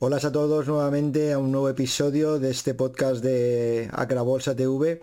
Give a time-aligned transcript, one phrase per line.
[0.00, 5.02] Hola a todos nuevamente a un nuevo episodio de este podcast de Acrabolsa TV,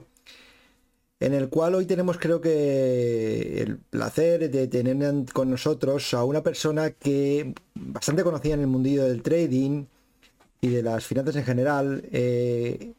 [1.20, 4.98] en el cual hoy tenemos creo que el placer de tener
[5.34, 9.84] con nosotros a una persona que bastante conocida en el mundillo del trading
[10.62, 12.08] y de las finanzas en general.
[12.14, 12.94] Eh,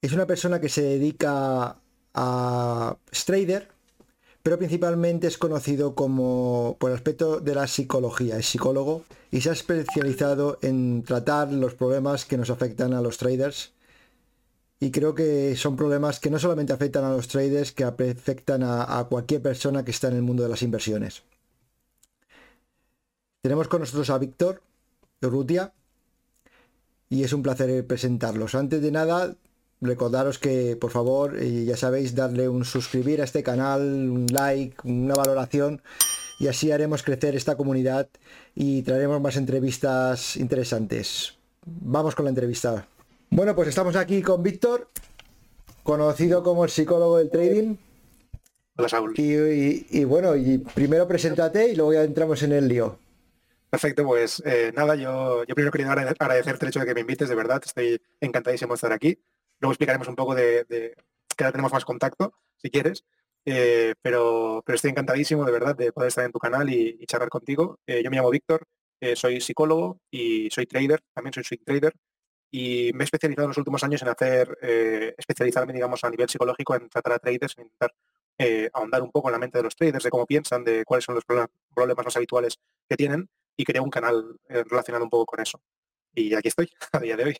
[0.00, 1.80] es una persona que se dedica
[2.14, 2.96] a
[3.26, 3.75] trader,
[4.46, 9.02] pero principalmente es conocido como por el aspecto de la psicología, es psicólogo
[9.32, 13.72] y se ha especializado en tratar los problemas que nos afectan a los traders.
[14.78, 19.04] Y creo que son problemas que no solamente afectan a los traders, que afectan a,
[19.10, 21.24] cualquier persona que está en el mundo de las inversiones.
[23.42, 24.62] Tenemos con nosotros a Víctor
[25.22, 25.72] Urrutia
[27.10, 28.54] y es un placer presentarlos.
[28.54, 29.34] Antes de nada,
[29.80, 35.14] recordaros que por favor ya sabéis darle un suscribir a este canal un like una
[35.14, 35.82] valoración
[36.38, 38.08] y así haremos crecer esta comunidad
[38.54, 42.86] y traeremos más entrevistas interesantes vamos con la entrevista
[43.30, 44.88] bueno pues estamos aquí con Víctor
[45.82, 47.76] conocido como el psicólogo del trading
[48.78, 49.14] Hola Saúl.
[49.16, 52.98] Y, bueno, y primero preséntate y luego ya entramos en el lío.
[53.70, 57.28] Perfecto, pues eh, nada, yo, yo primero quería agradecerte el hecho de que me invites,
[57.28, 59.18] de verdad, estoy encantadísimo de estar aquí.
[59.60, 60.64] Luego explicaremos un poco de,
[61.36, 63.04] que ahora tenemos más contacto, si quieres.
[63.48, 67.28] Eh, pero, pero estoy encantadísimo, de verdad, de poder estar en tu canal y, charlar
[67.28, 67.78] contigo.
[67.86, 68.66] Eh, yo me llamo Víctor,
[69.00, 71.94] eh, soy psicólogo y soy trader, también soy swing trader.
[72.50, 74.56] Y me he especializado en los últimos años en hacer,
[75.18, 77.92] especializarme, digamos, a nivel psicológico en tratar a traders, en intentar
[78.72, 81.16] ahondar un poco en la mente de los traders, de cómo piensan, de cuáles son
[81.16, 85.60] los problemas más habituales que tienen y creé un canal relacionado un poco con eso.
[86.14, 87.36] Y aquí estoy, a día de hoy.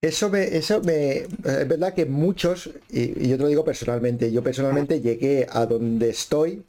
[0.00, 4.44] Eso me, eso me, es verdad que muchos, y, yo te lo digo personalmente, yo
[4.44, 6.62] personalmente llegué a donde estoy,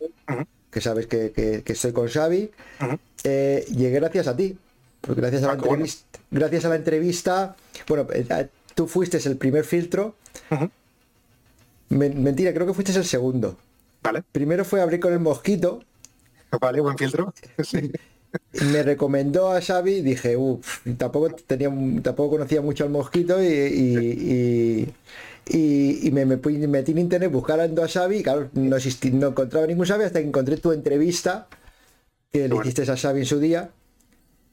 [0.72, 2.50] que sabes que, estoy con Xavi,
[3.23, 4.57] eh, llegué gracias a ti,
[5.02, 7.55] porque gracias a, la ah, entrevista, gracias a la entrevista,
[7.88, 10.16] bueno, eh, tú fuiste el primer filtro,
[11.89, 13.57] mentira, creo que fuiste el segundo.
[14.01, 14.23] Vale.
[14.31, 15.84] Primero fue abrir con el mosquito.
[16.59, 17.31] Vale, buen filtro.
[17.63, 17.91] sí
[18.72, 21.69] me recomendó a Xavi, dije, uff, tampoco tenía,
[22.01, 24.88] tampoco conocía mucho al mosquito y,
[25.47, 30.03] y, me, metí en internet buscando a Xavi, claro, no existí, no encontraba ningún Xavi
[30.03, 31.47] hasta que encontré tu entrevista
[32.31, 33.72] que le hiciste a Xavi en su día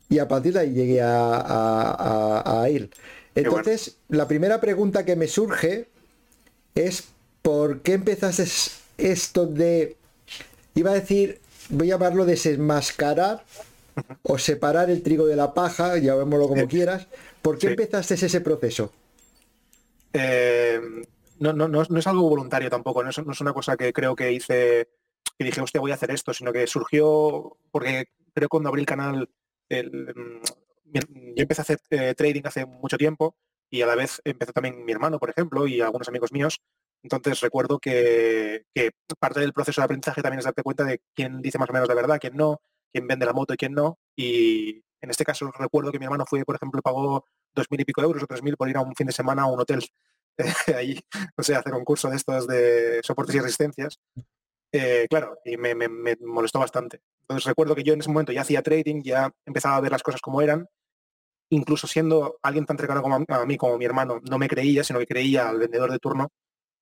[0.09, 2.91] y a partir de ahí llegué a, a, ir.
[3.35, 5.89] Entonces, la primera pregunta que me surge
[6.75, 7.05] es
[7.43, 8.45] ¿por qué empezaste
[8.99, 9.97] esto de,
[10.75, 13.45] iba a decir, voy a llamarlo desenmascarar
[14.23, 17.09] o separar el trigo de la paja, llamémoslo como quieras.
[17.43, 18.93] ¿Por qué empezaste ese proceso?
[20.13, 20.81] Eh,
[21.39, 24.89] no, no, no, es algo voluntario tampoco, no es, una cosa que creo que hice,
[25.39, 28.87] que dije, hostia, voy a hacer esto, sino que surgió porque creo cuando abrí el
[28.87, 29.29] canal,
[29.71, 30.43] mm,
[30.85, 31.01] yo
[31.37, 33.37] empecé a hacer eh, trading hace mucho tiempo
[33.69, 36.61] y a la vez empezó también mi hermano, por ejemplo, y algunos amigos míos.
[37.03, 41.43] Entonces recuerdo que, que, parte del proceso de aprendizaje también es darte cuenta de quién
[41.43, 42.61] dice más o menos la verdad, quién no,
[42.97, 43.99] quién vende la moto y quién no.
[44.17, 47.85] Y en este caso recuerdo que mi hermano fue, por ejemplo, pagó dos mil y
[47.85, 49.85] pico euros o tres mil por ir a un fin de semana a un hotel
[50.77, 50.99] ahí,
[51.37, 53.99] no sé, hacer un curso de estos de soportes y resistencias.
[54.73, 55.75] Eh, claro, y me,
[56.21, 57.01] molestó bastante.
[57.23, 60.03] Entonces recuerdo que yo en ese momento ya hacía trading, ya empezaba a ver las
[60.03, 60.67] cosas como eran.
[61.51, 64.99] Incluso siendo alguien tan cercano como a, mí como mi hermano, no me creía, sino
[64.99, 66.29] que creía al vendedor de turno.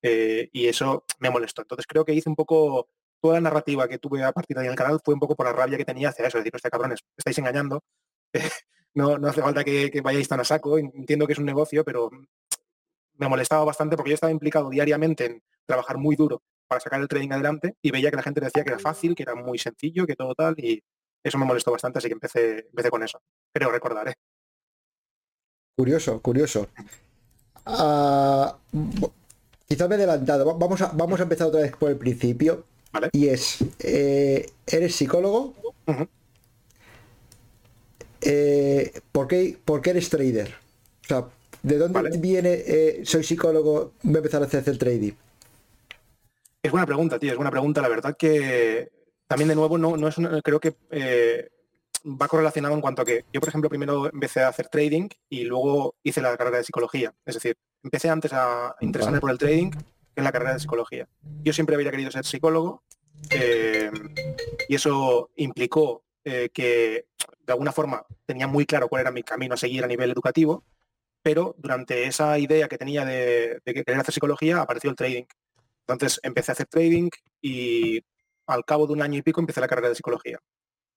[0.01, 1.61] Eh, y eso me molestó.
[1.61, 2.89] Entonces creo que hice un poco
[3.25, 5.35] toda la narrativa que tuve a partir de ahí en el canal fue un poco
[5.35, 7.83] por la rabia que tenía hacia eso, es decir, este cabrones, estáis engañando,
[8.93, 12.11] no, no hace falta que, vayáis tan a saco, entiendo que es un negocio, pero
[13.17, 17.07] me molestaba bastante porque yo estaba implicado diariamente en trabajar muy duro para sacar el
[17.07, 20.05] trading adelante y veía que la gente decía que era fácil, que era muy sencillo,
[20.05, 20.83] que todo tal, y
[21.23, 23.19] eso me molestó bastante, así que empecé, empecé con eso.
[23.51, 24.13] Creo recordar, ¿eh?
[25.75, 26.67] Curioso, curioso.
[27.65, 28.51] Uh,
[29.67, 30.55] quizás me he adelantado.
[30.59, 32.65] Vamos a, vamos a empezar otra vez por el principio.
[33.11, 35.53] Y es, eh, eres psicólogo.
[38.21, 40.55] Eh, ¿por, qué, eres trader?
[41.03, 41.25] O sea,
[41.61, 45.13] ¿de dónde viene eh, soy psicólogo, voy a empezar a hacer el trading?
[46.63, 47.81] Es buena pregunta, tío, es buena pregunta.
[47.81, 48.89] La verdad que
[49.27, 50.75] también de nuevo no, no es creo que
[52.05, 55.43] va correlacionado en cuanto a que yo, por ejemplo, primero empecé a hacer trading y
[55.43, 57.13] luego hice la carrera de psicología.
[57.25, 59.71] Es decir, empecé antes a interesarme por el trading
[60.15, 61.07] en la carrera de psicología.
[61.43, 62.83] Yo siempre había querido ser psicólogo
[63.31, 63.91] eh,
[64.67, 67.05] y eso implicó eh, que
[67.45, 70.63] de alguna forma tenía muy claro cuál era mi camino a seguir a nivel educativo,
[71.21, 75.25] pero durante esa idea que tenía de, querer hacer psicología apareció el trading.
[75.87, 77.09] Entonces empecé a hacer trading
[77.41, 78.01] y
[78.47, 80.39] al cabo de un año y pico empecé la carrera de psicología.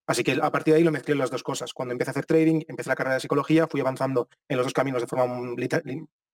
[0.07, 1.75] Así que a partir de ahí lo mezclé las dos cosas.
[1.75, 4.73] Cuando empecé a hacer trading, empecé la carrera de psicología, fui avanzando en los dos
[4.73, 5.55] caminos de forma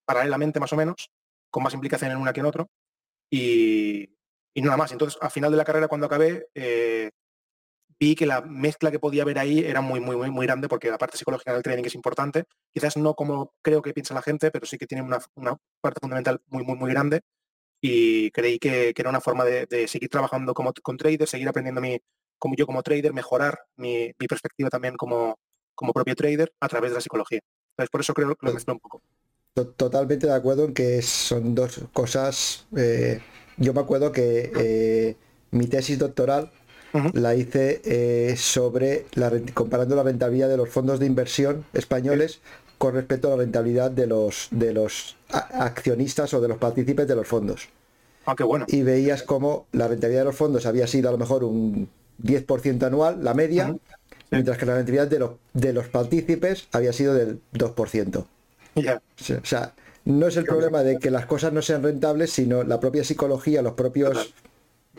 [0.04, 1.10] paralelamente más o menos,
[1.50, 2.70] con más implicación en una que en otro.
[3.30, 4.13] Y,
[4.62, 4.92] nada más.
[4.92, 7.10] Entonces, al final de la carrera, cuando acabé, eh,
[7.98, 10.90] vi que la mezcla que podía haber ahí era muy, muy, muy, muy grande, porque
[10.90, 12.44] la parte psicológica del trading es importante.
[12.72, 15.18] Quizás no como creo que piensa la gente, pero sí que tiene una,
[15.80, 17.20] parte fundamental muy, muy, muy grande.
[17.80, 22.00] Y creí que, era una forma de, seguir trabajando como, con traders, seguir aprendiendo mi,
[22.38, 25.38] como yo como trader, mejorar mi, perspectiva también como,
[25.74, 27.40] como propio trader a través de la psicología.
[27.72, 29.02] Entonces, por eso creo que lo mezclo un poco.
[29.76, 32.66] Totalmente de acuerdo en que son dos cosas.
[32.76, 33.20] Eh,
[33.56, 35.16] yo me acuerdo que eh,
[35.50, 36.50] mi tesis doctoral
[37.12, 42.38] la hice eh, sobre la, comparando la rentabilidad de los fondos de inversión españoles
[42.78, 47.16] con respecto a la rentabilidad de los de los accionistas o de los partícipes de
[47.16, 47.68] los fondos.
[48.26, 48.64] Ah, bueno.
[48.68, 51.88] Y veías como la rentabilidad de los fondos había sido a lo mejor un
[52.22, 53.74] 10% anual, la media,
[54.30, 58.24] mientras que la rentabilidad de los, de los partícipes había sido del 2%.
[58.76, 59.72] O sea,
[60.04, 63.62] no es el problema de que las cosas no sean rentables, sino la propia psicología,
[63.62, 64.34] los propios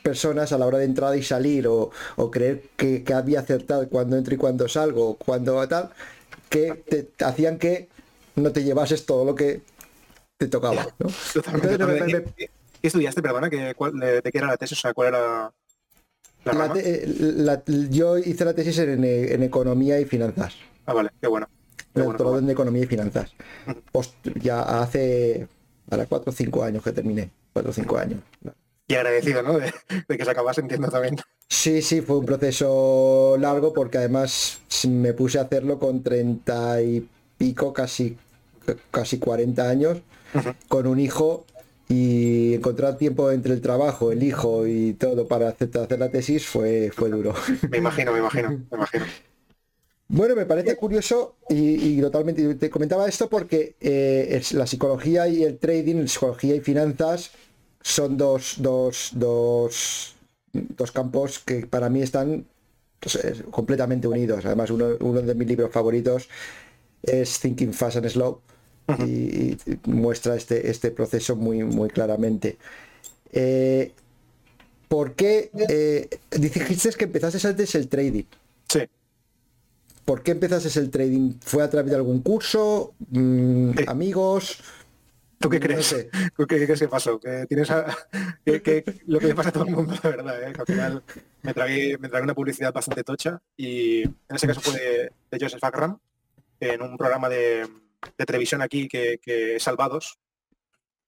[0.03, 1.91] personas a la hora de entrar y salir o,
[2.31, 5.91] creer que, había acertado cuando entro y cuando salgo, cuando tal,
[6.49, 7.87] que te, hacían que
[8.35, 9.61] no te llevases todo lo que
[10.37, 10.87] te tocaba.
[10.99, 11.07] ¿no?
[11.61, 12.49] ¿Qué,
[12.81, 13.49] estudiaste, perdona?
[13.49, 14.77] ¿De qué era la tesis?
[14.77, 15.51] O sea, ¿cuál era
[16.45, 20.55] la, yo hice la tesis en, economía y finanzas.
[20.85, 21.47] Ah, vale, qué bueno.
[21.95, 23.33] Todo en economía y finanzas.
[24.41, 25.47] ya hace
[25.89, 27.29] ahora cuatro o cinco años que terminé.
[27.53, 28.19] Cuatro o cinco años.
[28.87, 29.57] Y agradecido, ¿no?
[29.57, 29.73] De,
[30.07, 31.17] que se acabase, entiendo también.
[31.47, 37.07] Sí, sí, fue un proceso largo porque además me puse a hacerlo con treinta y
[37.37, 38.17] pico, casi,
[38.91, 39.99] casi 40 años,
[40.67, 41.45] con un hijo
[41.87, 46.45] y encontrar tiempo entre el trabajo, el hijo y todo para hacer, hacer la tesis
[46.45, 47.33] fue, fue duro.
[47.69, 49.05] Me imagino, me imagino, me imagino.
[50.15, 55.57] Bueno, me parece curioso y, totalmente te comentaba esto porque eh, la psicología y el
[55.57, 57.31] trading, psicología y finanzas
[57.81, 60.15] son dos, dos, dos,
[60.53, 62.45] dos campos que para mí están
[63.51, 64.45] completamente unidos.
[64.45, 66.29] Además, uno, uno, de mis libros favoritos
[67.03, 68.39] es Thinking Fast and Slow
[68.99, 72.57] y, muestra este, este proceso muy, muy claramente.
[73.33, 73.91] Eh,
[74.87, 78.23] ¿Por qué eh, dijiste que empezaste antes el trading?
[78.69, 78.79] Sí.
[80.05, 81.33] ¿Por qué empezaste el trading?
[81.41, 82.93] ¿Fue a través de algún curso?
[83.09, 84.59] Mm, ¿Amigos?
[85.39, 85.93] ¿Tú qué crees?
[86.37, 87.19] qué, crees que pasó?
[87.19, 87.69] ¿Que tienes
[89.07, 90.53] lo que le pasa a todo el mundo, de verdad, ¿eh?
[90.53, 91.03] que al final
[91.41, 95.97] me tragué, me una publicidad bastante tocha y en ese caso fue de, Joseph Akram
[96.59, 97.67] en un programa de,
[98.25, 100.19] televisión aquí que, que Salvados.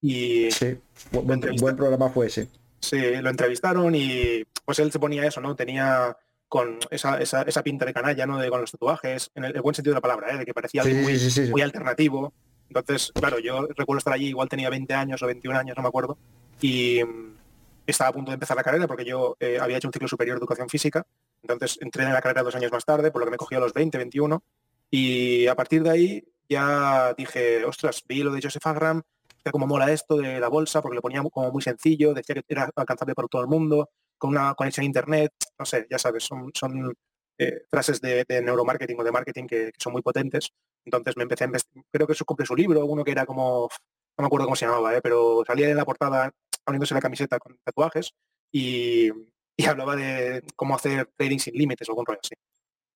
[0.00, 0.78] Y sí,
[1.10, 2.48] buen, buen programa fue ese.
[2.80, 5.56] Sí, lo entrevistaron y pues él se ponía eso, ¿no?
[5.56, 6.16] Tenía
[6.48, 8.38] con esa, esa, esa pinta de canalla, ¿no?
[8.38, 10.38] De con los tatuajes, en el, buen sentido de la palabra, ¿eh?
[10.38, 11.18] de que parecía algo muy,
[11.50, 12.32] muy alternativo.
[12.68, 15.88] Entonces, claro, yo recuerdo estar allí, igual tenía 20 años o 21 años, no me
[15.88, 16.18] acuerdo,
[16.60, 17.36] y mm,
[17.86, 20.36] estaba a punto de empezar la carrera porque yo eh, había hecho un ciclo superior
[20.36, 21.06] de educación física,
[21.42, 23.60] entonces entré en la carrera dos años más tarde, por lo que me cogió a
[23.60, 24.42] los 20, 21,
[24.90, 29.02] y a partir de ahí ya dije, ostras, vi lo de Joseph Agram,
[29.44, 32.44] que como mola esto de la bolsa, porque lo ponía como muy sencillo, decía que
[32.48, 36.24] era alcanzable por todo el mundo, con una conexión a internet, no sé, ya sabes,
[36.24, 36.94] son, son
[37.40, 40.52] eh, frases de, neuromarketing o de marketing que, son muy potentes.
[40.84, 43.68] Entonces me empecé a investigar, creo que eso compré su libro, uno que era como,
[44.16, 46.32] no me acuerdo cómo se llamaba, eh, pero salía en la portada
[46.64, 48.12] poniéndose la camiseta con tatuajes
[48.52, 49.10] y,
[49.66, 52.34] hablaba de cómo hacer trading sin límites o algún rollo así.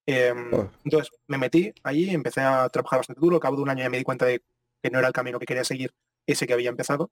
[0.07, 0.71] Em, oh.
[0.85, 3.91] Entonces me metí allí, empecé a trabajar bastante duro, al cabo de un año ya
[3.91, 4.43] me di cuenta de
[4.83, 5.95] que no era el camino que quería seguir,
[6.27, 7.11] ese que había empezado.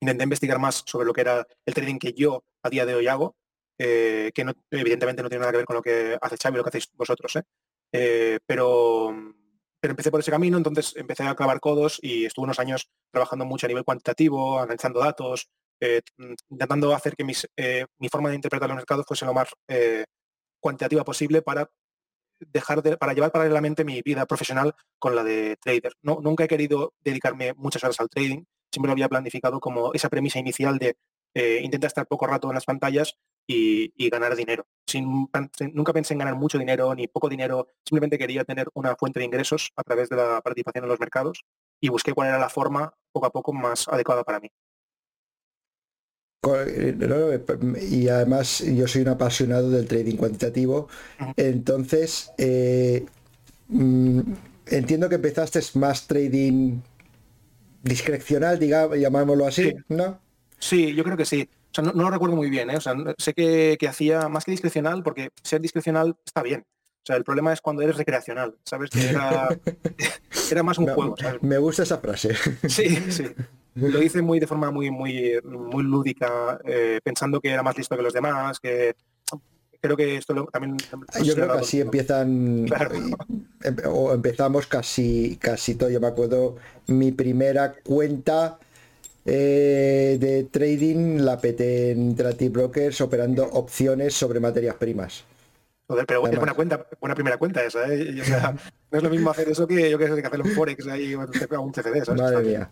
[0.00, 3.06] Intenté investigar más sobre lo que era el trading que yo a día de hoy
[3.06, 3.36] hago
[3.78, 6.68] eh, que evidentemente no tiene nada que ver con lo que hace Xavi, lo que
[6.68, 7.42] hacéis vosotros, ¿eh?
[7.92, 9.14] Eh, pero,
[9.80, 13.44] pero empecé por ese camino, entonces empecé a clavar codos y estuve unos años trabajando
[13.44, 15.48] mucho a nivel cuantitativo, analizando datos,
[16.50, 19.48] intentando hacer que mi forma de interpretar los mercados fuese lo más
[20.60, 21.70] cuantitativa posible para
[22.40, 25.92] dejar de, para llevar paralelamente mi vida profesional con la de trader.
[26.02, 30.08] No, nunca he querido dedicarme muchas horas al trading, siempre lo había planificado como esa
[30.08, 30.96] premisa inicial de
[31.34, 34.66] eh, intenta estar poco rato en las pantallas y, ganar dinero.
[34.86, 35.28] Sin,
[35.72, 39.26] nunca pensé en ganar mucho dinero ni poco dinero, simplemente quería tener una fuente de
[39.26, 41.44] ingresos a través de la participación en los mercados
[41.80, 44.50] y busqué cuál era la forma poco a poco más adecuada para mí.
[46.54, 47.44] Eh,
[47.90, 50.88] y además yo soy un apasionado del trading cuantitativo,
[51.36, 53.04] entonces eh,
[53.68, 54.20] mm,
[54.66, 56.78] entiendo que empezaste más trading
[57.82, 60.20] discrecional, digamos, llamámoslo así, ¿no?
[60.58, 61.48] Sí, yo creo que sí.
[61.76, 62.76] O sea, no, lo recuerdo muy bien, ¿eh?
[62.76, 66.64] O sea, sé que, hacía más que discrecional, porque ser discrecional está bien.
[67.04, 68.90] sea, el problema es cuando eres recreacional, ¿sabes?
[68.90, 69.48] Que era,
[70.50, 71.14] era más un juego.
[71.42, 72.34] Me gusta esa frase.
[72.68, 73.26] Sí, sí.
[73.74, 77.94] Lo hice muy de forma muy, muy, muy lúdica, eh, pensando que era más listo
[77.94, 78.94] que los demás, que
[79.78, 80.78] creo que esto también...
[81.22, 82.66] Yo creo que así empiezan...
[83.62, 85.90] Em, o empezamos casi, casi todo.
[85.90, 86.56] Yo me acuerdo,
[86.86, 88.58] mi primera cuenta
[89.26, 95.24] eh, de trading la PT en Interactive Brokers operando opciones sobre materias primas.
[95.88, 98.14] Joder, pero es buena cuenta, buena primera cuenta esa, ¿eh?
[98.90, 101.26] no es lo mismo hacer eso que yo que, que hacerlo en Forex ahí un
[101.26, 102.22] CFD, ¿sabes?
[102.22, 102.70] Madre mía.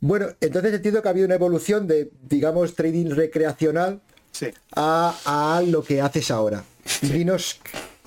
[0.00, 4.00] Bueno, entonces entiendo que ha habido una evolución de, digamos, trading recreacional
[4.74, 6.64] a, lo que haces ahora.
[7.00, 7.60] Dinos,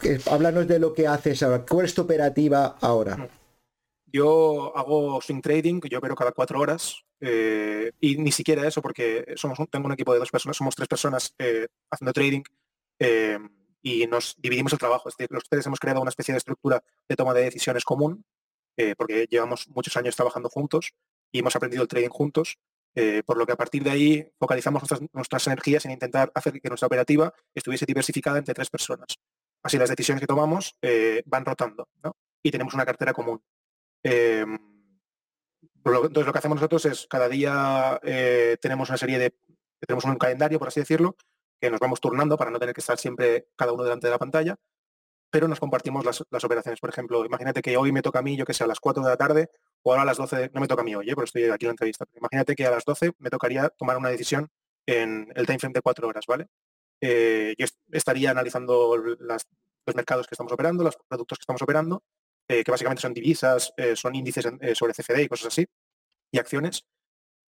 [0.03, 1.65] eh, háblanos de lo que haces ahora.
[1.67, 3.27] ¿Cuál es tu operativa ahora?
[4.11, 7.03] Yo hago swing trading, yo opero cada cuatro horas.
[7.21, 10.87] Eh, y ni siquiera eso, porque somos tengo un equipo de dos personas, somos tres
[10.87, 12.43] personas eh, haciendo trading
[13.81, 15.09] y nos dividimos el trabajo.
[15.09, 18.25] Es decir, los tres hemos creado una especie de estructura de toma de decisiones común,
[18.97, 20.93] porque llevamos muchos años trabajando juntos
[21.31, 22.57] y hemos aprendido el trading juntos.
[22.95, 26.69] Eh, por lo que a partir de ahí focalizamos nuestras, energías en intentar hacer que
[26.69, 29.19] nuestra operativa estuviese diversificada entre tres personas.
[29.63, 31.87] Así las decisiones que tomamos eh, van rotando
[32.41, 33.41] y tenemos una cartera común.
[34.03, 34.57] Em,
[35.85, 39.35] entonces lo que hacemos nosotros es cada día eh, tenemos una serie de,
[39.79, 41.15] tenemos un calendario, por así decirlo,
[41.59, 44.19] que nos vamos turnando para no tener que estar siempre cada uno delante de la
[44.19, 44.57] pantalla
[45.31, 46.79] pero nos compartimos las, operaciones.
[46.79, 49.03] Por ejemplo, imagínate que hoy me toca a mí, yo que sé, a las 4
[49.03, 49.49] de la tarde,
[49.83, 51.13] o ahora a las 12, no me toca a mí hoy, ¿eh?
[51.15, 52.05] pero estoy aquí en la entrevista.
[52.15, 54.49] Imagínate que a las 12 me tocaría tomar una decisión
[54.85, 56.47] en el time frame de 4 horas, ¿vale?
[57.01, 62.03] Eh, yo estaría analizando los mercados que estamos operando, los productos que estamos operando,
[62.49, 65.65] eh, que básicamente son divisas, son índices sobre CFD y cosas así,
[66.31, 66.85] y acciones.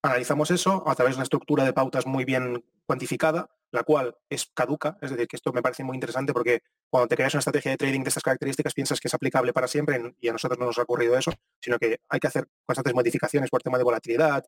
[0.02, 4.50] Analizamos eso a través de una estructura de pautas muy bien cuantificada, la cual es
[4.54, 7.72] caduca, es decir, que esto me parece muy interesante porque cuando te creas una estrategia
[7.72, 10.66] de trading de estas características piensas que es aplicable para siempre y a nosotros no
[10.66, 14.44] nos ha ocurrido eso, sino que hay que hacer constantes modificaciones por tema de volatilidad,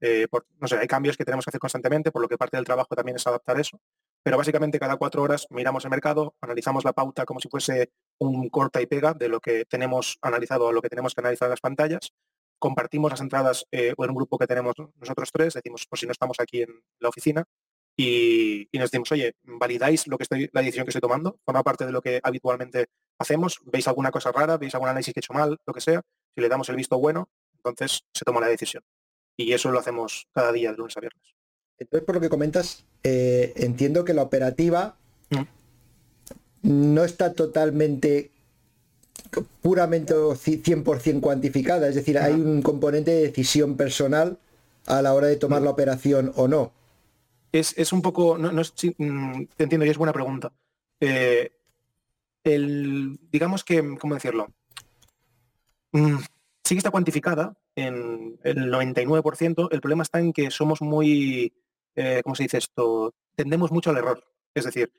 [0.00, 0.26] eh,
[0.60, 2.94] no sé, hay cambios que tenemos que hacer constantemente, por lo que parte del trabajo
[2.94, 3.80] también es adaptar eso.
[4.22, 8.48] Pero básicamente cada cuatro horas miramos el mercado, analizamos la pauta como si fuese un
[8.48, 11.50] corta y pega de lo que tenemos analizado o lo que tenemos que analizar en
[11.50, 12.12] las pantallas
[12.58, 16.12] compartimos las entradas eh, en un grupo que tenemos nosotros tres, decimos, por si no
[16.12, 16.70] estamos aquí en
[17.00, 17.44] la oficina,
[17.98, 21.38] y, nos decimos, oye, ¿validáis lo que estoy, la decisión que estoy tomando?
[21.44, 23.60] ¿Forma parte de lo que habitualmente hacemos?
[23.64, 24.58] ¿Veis alguna cosa rara?
[24.58, 25.56] ¿Veis algún análisis que he hecho mal?
[25.66, 26.02] Lo que sea.
[26.34, 28.82] Si le damos el visto bueno, entonces se toma la decisión.
[29.38, 31.36] Y eso lo hacemos cada día, de lunes a viernes.
[31.78, 34.98] Entonces, por lo que comentas, eh, entiendo que la operativa
[35.30, 35.42] mm.
[36.66, 38.32] No está totalmente
[39.62, 44.38] puramente 100% cuantificada, es decir, hay un componente de decisión personal
[44.86, 46.72] a la hora de tomar la operación o no.
[47.52, 50.52] Es, un poco, no, mm, te entiendo y es buena pregunta.
[51.00, 51.52] Eh,
[52.44, 54.48] el, digamos que, ¿cómo decirlo?
[55.92, 56.18] Mm,
[56.64, 61.54] sí que está cuantificada en el 99%, el problema está en que somos muy,
[61.94, 63.14] eh, ¿cómo se dice esto?
[63.34, 64.22] Tendemos mucho al error.
[64.54, 64.92] Es decir,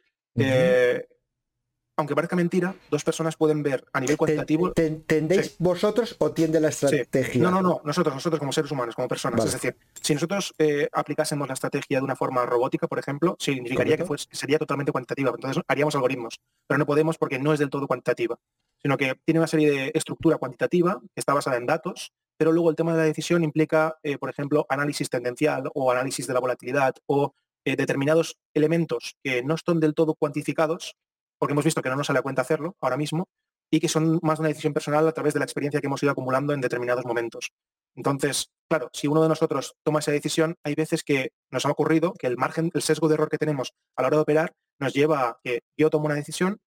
[1.97, 4.71] aunque parezca mentira, dos personas pueden ver a nivel cuantitativo.
[4.71, 7.41] ¿Tendéis vosotros o tiende la estrategia?
[7.41, 9.43] No, no, no, nosotros, nosotros como seres humanos, como personas.
[9.43, 13.97] Es decir, si nosotros eh, aplicásemos la estrategia de una forma robótica, por ejemplo, significaría
[13.97, 15.31] que sería totalmente cuantitativa.
[15.31, 18.37] Entonces haríamos algoritmos, pero no podemos porque no es del todo cuantitativa,
[18.79, 22.69] sino que tiene una serie de estructura cuantitativa que está basada en datos, pero luego
[22.69, 26.39] el tema de la decisión implica, eh, por ejemplo, análisis tendencial o análisis de la
[26.39, 27.33] volatilidad o
[27.65, 30.95] eh, determinados elementos que no están del todo cuantificados
[31.37, 33.27] porque hemos visto que no nos sale a cuenta hacerlo ahora mismo
[33.69, 36.11] y que son más una decisión personal a través de la experiencia que hemos ido
[36.11, 37.51] acumulando en determinados momentos.
[37.95, 42.13] Entonces, claro, si uno de nosotros toma esa decisión, hay veces que nos ha ocurrido
[42.13, 44.93] que el margen, el sesgo de error que tenemos a la hora de operar nos
[44.93, 46.59] lleva a que yo tomo una decisión,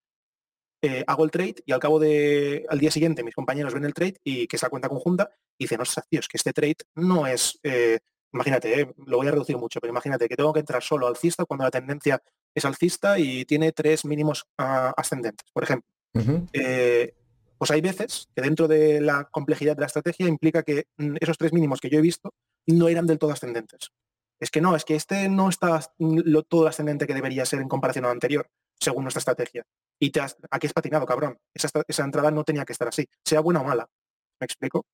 [0.82, 3.92] eh, hago el trade y al cabo de, al día siguiente mis compañeros ven el
[3.92, 6.76] trade y que es la cuenta conjunta y dicen, ostras, tío, es que este trade
[6.94, 7.98] no es, eh,
[8.32, 11.44] imagínate, eh, lo voy a reducir mucho, pero imagínate que tengo que entrar solo alcista
[11.44, 12.22] cuando la tendencia
[12.54, 15.88] es alcista y tiene tres mínimos ah, ascendentes, por ejemplo.
[16.52, 17.14] Eh,
[17.56, 21.38] pues hay veces que dentro de la complejidad de la estrategia implica que mm, esos
[21.38, 22.32] tres mínimos que yo he visto
[22.66, 23.92] no eran del todo ascendentes.
[24.40, 27.68] Es que no, es que este no está lo, todo ascendente que debería ser en
[27.68, 28.48] comparación al anterior,
[28.80, 29.66] según nuestra estrategia.
[29.98, 31.38] Y te has, aquí es patinado, cabrón.
[31.52, 33.86] Esa, esa entrada no tenía que estar así, sea buena o mala.
[34.40, 34.86] ¿Me explico?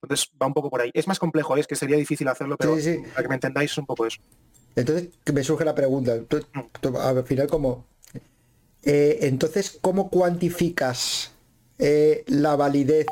[0.00, 0.90] Entonces va un poco por ahí.
[0.94, 1.60] Es más complejo, ¿eh?
[1.60, 2.76] es que sería difícil hacerlo, pero
[3.12, 4.22] para que me entendáis es un poco eso.
[4.76, 6.18] Entonces me surge la pregunta,
[7.00, 7.86] al final como...
[8.82, 11.32] Eh, entonces, ¿cómo cuantificas
[11.78, 13.06] eh, la validez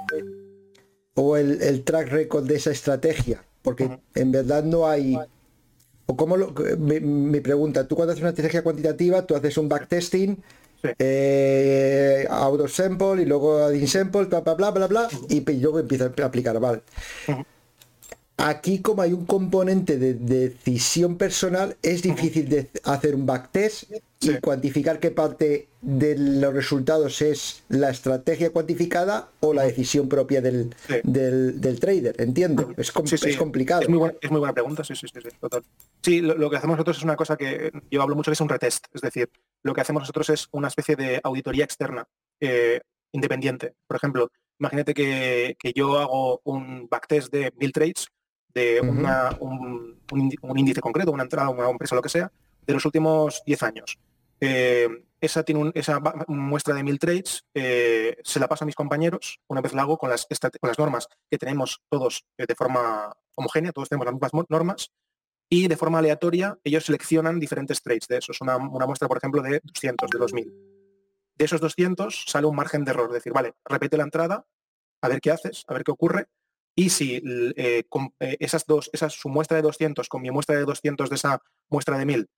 [1.15, 3.45] o el, track record de esa estrategia?
[3.63, 5.19] Porque en verdad no hay...
[6.07, 10.43] O cómo lo, mi, pregunta, tú cuando haces una estrategia cuantitativa, tú haces un backtesting
[10.99, 16.13] eh, auto sample y luego add sample, bla, bla, bla, bla, bla, y luego empieza
[16.15, 16.83] a aplicar, vale.
[18.37, 23.85] Aquí como hay un componente de, decisión personal, es difícil de hacer un backtest
[24.21, 30.41] y cuantificar qué parte de los resultados es la estrategia cuantificada o la decisión propia
[30.41, 30.75] del,
[31.05, 32.73] del, trader, entiendo.
[32.77, 33.83] Es, es, complicado.
[33.83, 35.63] Es muy, buena, es muy, buena, pregunta, sí, sí, sí, total.
[36.03, 38.49] Sí, lo, que hacemos nosotros es una cosa que yo hablo mucho que es un
[38.49, 39.31] retest, es decir,
[39.63, 42.05] lo que hacemos nosotros es una especie de auditoría externa
[42.41, 42.81] eh,
[43.13, 43.75] independiente.
[43.87, 48.09] Por ejemplo, imagínate que, que yo hago un backtest de mil trades
[48.55, 49.99] de un,
[50.57, 52.31] índice concreto, una entrada, una empresa, lo que sea,
[52.67, 53.99] de los últimos 10 años.
[54.41, 54.89] Eh,
[55.21, 59.61] esa, tiene esa muestra de mil trades, eh, se la paso a mis compañeros, una
[59.61, 63.73] vez la hago con las, con las normas que tenemos todos eh, de forma homogénea,
[63.73, 64.91] todos tenemos las mismas normas,
[65.49, 68.41] y de forma aleatoria ellos seleccionan diferentes trades de esos.
[68.41, 70.55] Una, una muestra, por ejemplo, de 200, de 2000.
[71.37, 74.47] De esos 200 sale un margen de error, decir, vale, repite la entrada,
[75.01, 76.29] a ver qué haces, a ver qué ocurre,
[76.77, 77.23] y si
[77.57, 77.85] eh,
[78.21, 81.41] eh, esas dos, esa, su muestra de 200 con mi muestra de 200 de esa
[81.69, 82.29] muestra de 1000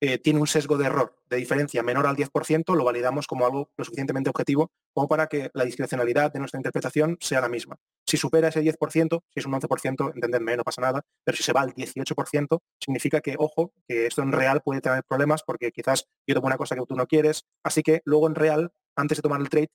[0.00, 3.70] eh, tiene un sesgo de error de diferencia menor al 10%, lo validamos como algo
[3.76, 7.76] lo suficientemente objetivo como para que la discrecionalidad de nuestra interpretación sea la misma.
[8.06, 11.52] Si supera ese 10%, si es un 11%, entendedme, no pasa nada, pero si se
[11.52, 16.06] va al 18%, significa que, ojo, que esto en real puede tener problemas porque quizás
[16.26, 19.22] yo tomo una cosa que tú no quieres, así que luego en real, antes de
[19.22, 19.68] tomar el trade,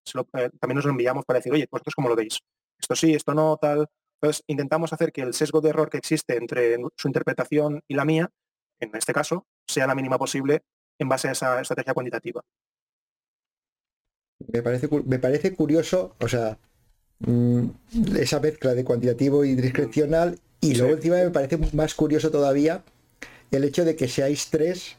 [0.59, 2.39] también nos lo enviamos para decir, oye, vosotros cómo lo veis.
[2.79, 3.87] Esto sí, esto no, tal,
[4.23, 8.05] entonces, intentamos hacer que el sesgo de error que existe entre su interpretación y la
[8.05, 8.29] mía,
[8.79, 10.61] en este caso, sea la mínima posible
[10.97, 12.41] en base a esa estrategia cuantitativa.
[14.47, 16.57] Me parece, me parece curioso, o sea,
[17.19, 17.65] mm,
[18.17, 22.81] esa mezcla de cuantitativo y discrecional, y luego encima me parece más curioso todavía
[23.51, 24.95] el hecho de que seáis tres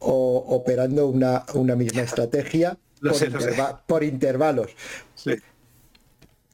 [0.00, 4.76] o, operando una, misma estrategia por, por, intervalos.
[5.14, 5.32] Sí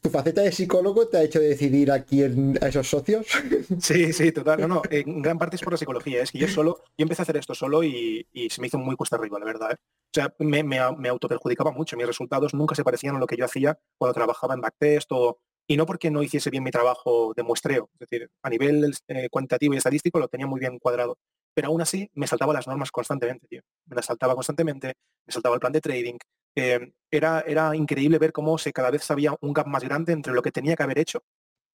[0.06, 3.26] tu faceta de psicólogo te ha hecho decidir a quién, a esos socios.
[3.80, 4.60] Sí, sí, total.
[4.60, 6.22] No, no, en gran parte es por la psicología.
[6.22, 8.94] Es que yo solo, yo empecé a hacer esto solo y, se me hizo muy
[8.94, 9.72] cuesta arriba, la verdad.
[9.72, 9.76] ¿eh?
[9.78, 11.96] O sea, me, me, me autoperjudicaba mucho.
[11.96, 15.40] Mis resultados nunca se parecían a lo que yo hacía cuando trabajaba en backtest o,
[15.66, 17.90] y no porque no hiciese bien mi trabajo de muestreo.
[17.94, 21.18] Es decir, a nivel eh, cuantitativo y estadístico lo tenía muy bien cuadrado.
[21.52, 23.62] Pero aún así me saltaba las normas constantemente, tío.
[23.86, 24.94] Me las saltaba constantemente,
[25.26, 26.18] me saltaba el plan de trading,
[26.56, 30.32] Em, era, era increíble ver cómo se cada vez había un gap más grande entre
[30.32, 31.22] lo que tenía que haber hecho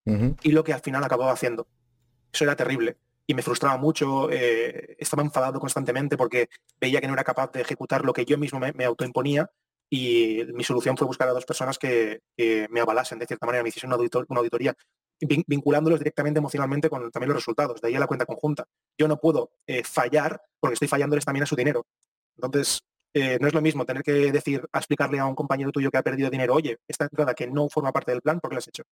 [0.03, 1.67] y lo que al final acababa haciendo.
[2.33, 7.13] Eso era terrible y me frustraba mucho, eh, estaba enfadado constantemente porque veía que no
[7.13, 9.49] era capaz de ejecutar lo que yo mismo me, autoimponía
[9.89, 12.21] y mi solución fue buscar a dos personas que,
[12.69, 14.73] me avalasen, de cierta manera, me hiciesen una, una auditoría,
[15.19, 18.65] vinculándolos directamente emocionalmente con también los resultados, de ahí a la cuenta conjunta.
[18.97, 21.85] Yo no puedo eh, fallar porque estoy fallándoles también a su dinero.
[22.35, 22.81] Entonces,
[23.13, 25.97] eh, no es lo mismo tener que decir, a explicarle a un compañero tuyo que
[25.97, 28.59] ha perdido dinero, oye, esta entrada que no forma parte del plan, ¿por qué la
[28.59, 28.83] has hecho?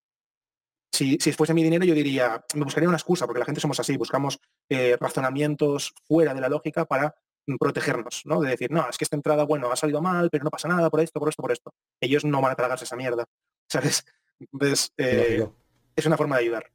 [0.92, 3.80] Si, si fuese mi dinero, yo diría, me buscaría una excusa, porque la gente somos
[3.80, 7.16] así, buscamos eh, razonamientos fuera de la lógica para
[7.58, 8.42] protegernos, ¿no?
[8.42, 10.90] De decir, no, es que esta entrada, bueno, ha salido mal, pero no pasa nada
[10.90, 11.74] por esto, por esto, por esto.
[12.00, 13.26] Ellos no van a tragarse esa mierda,
[13.70, 14.06] ¿sabes?
[14.40, 15.48] Entonces, eh,
[15.96, 16.72] es una forma de ayudar.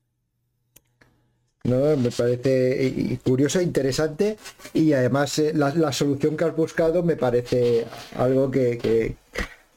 [1.64, 1.96] ¿No?
[1.96, 4.37] Me parece eh, curioso, interesante
[4.72, 9.16] y además eh, la, solución que has buscado me parece algo que,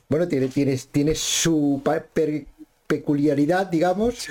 [0.10, 1.82] bueno, tiene, tiene, tiene su
[2.88, 4.28] peculiaridad, digamos,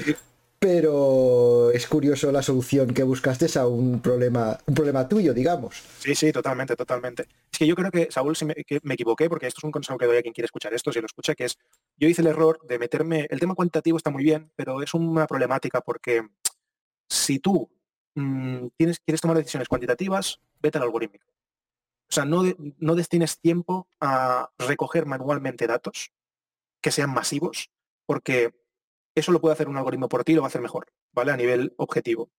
[0.58, 5.82] pero es curioso la solución que buscaste a un problema, un problema tuyo, digamos.
[5.98, 7.26] Sí, sí, totalmente, totalmente.
[7.52, 9.96] Es que yo creo que, Saúl, si me, me equivoqué, porque esto es un consejo
[9.96, 11.58] que doy a quien quiere escuchar esto, si lo escucha, que es,
[11.98, 15.26] yo hice el error de meterme, el tema cuantitativo está muy bien, pero es una
[15.26, 16.22] problemática porque
[17.08, 17.70] si tú
[18.14, 21.26] mm, tienes, quieres tomar decisiones cuantitativas, vete al algorítmico.
[22.08, 22.42] O sea, no,
[22.78, 26.12] no destines tiempo a recoger manualmente datos
[26.80, 27.70] que sean masivos,
[28.06, 28.54] porque
[29.16, 31.32] eso lo puede hacer un algoritmo por ti y lo va a hacer mejor, ¿vale?
[31.32, 32.30] A nivel objetivo.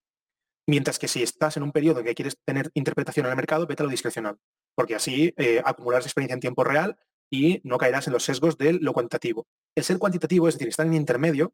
[0.68, 3.68] Mientras que si estás en un periodo en que quieres tener interpretación en el mercado,
[3.68, 4.38] vete a lo discrecional,
[4.76, 6.98] porque así eh, acumularás experiencia en tiempo real
[7.30, 9.48] y no caerás en los sesgos de lo cuantitativo.
[9.76, 11.54] El ser cuantitativo, es decir, estar en intermedio,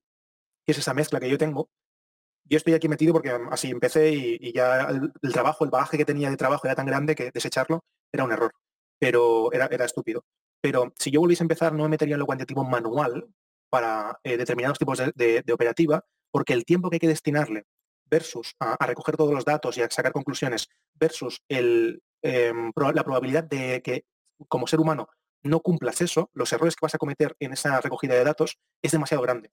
[0.66, 1.70] que es esa mezcla que yo tengo,
[2.46, 6.30] yo estoy aquí metido porque así empecé y, ya el, trabajo, el bagaje que tenía
[6.30, 8.52] de trabajo era tan grande que desecharlo era un error,
[9.00, 10.24] pero era, estúpido.
[10.62, 13.28] Pero si yo volviese a empezar, no me metería en lo cuantitativo manual
[13.70, 17.66] para eh, determinados tipos de, operativa, porque el tiempo que hay que destinarle
[18.10, 23.44] versus a, recoger todos los datos y a sacar conclusiones, versus el, em, la probabilidad
[23.44, 24.06] de que
[24.48, 25.08] como ser humano
[25.42, 28.92] no cumplas eso, los errores que vas a cometer en esa recogida de datos es
[28.92, 29.52] demasiado grande.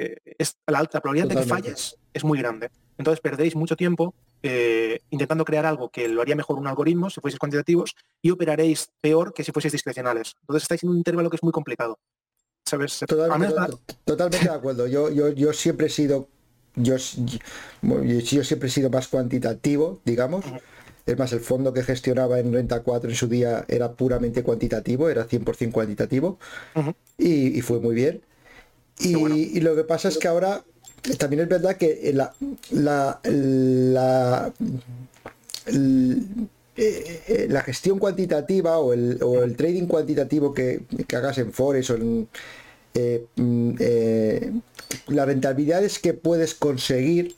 [0.00, 2.70] Eh, es, la, alta probabilidad de que falles es muy grande.
[2.96, 7.20] Entonces perdéis mucho tiempo eh, intentando crear algo que lo haría mejor un algoritmo si
[7.20, 10.34] fueseis cuantitativos y operaréis peor que si fueseis discrecionales.
[10.40, 11.98] Entonces estáis en un intervalo que es muy complicado.
[12.64, 13.00] ¿Sabes?
[14.04, 14.86] Totalmente, de acuerdo.
[14.86, 16.28] Yo, yo, yo siempre he sido
[16.76, 16.96] yo,
[17.82, 20.44] yo, siempre he sido más cuantitativo, digamos.
[21.04, 25.10] Es más, el fondo que gestionaba en Renta 4 en su día era puramente cuantitativo,
[25.10, 26.38] era 100% cuantitativo
[27.18, 28.22] y, fue muy bien.
[29.00, 30.62] Y, lo que pasa es que ahora
[31.18, 32.34] también es verdad que la,
[32.70, 34.52] la, la,
[35.66, 41.52] eh, eh, la gestión cuantitativa o el, o el, trading cuantitativo que, que hagas en
[41.52, 42.28] Forex o en,
[42.94, 44.52] eh, mm, eh,
[45.08, 47.36] las rentabilidades que puedes conseguir,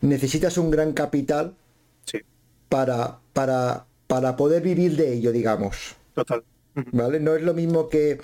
[0.00, 1.54] necesitas un gran capital
[2.68, 5.96] para, para, para poder vivir de ello, digamos.
[6.14, 6.44] Total.
[6.92, 7.20] ¿Vale?
[7.20, 8.20] No es lo mismo que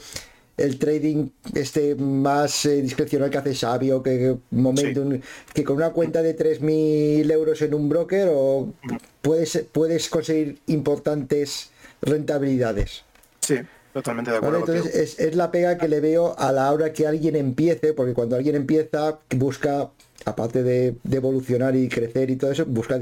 [0.60, 5.04] el trading este más eh, discrecional que hace Sabio, que momento
[5.52, 8.72] que con una cuenta de 3.000 euros en un broker o
[9.22, 11.70] puedes, puedes conseguir importantes
[12.02, 13.04] rentabilidades.
[13.40, 13.56] Sí.
[13.92, 14.58] Totalmente de acuerdo.
[14.58, 18.36] entonces es, la pega que le veo a la hora que alguien empiece, porque cuando
[18.36, 19.90] alguien empieza busca,
[20.24, 23.00] aparte de, evolucionar y crecer y todo eso, busca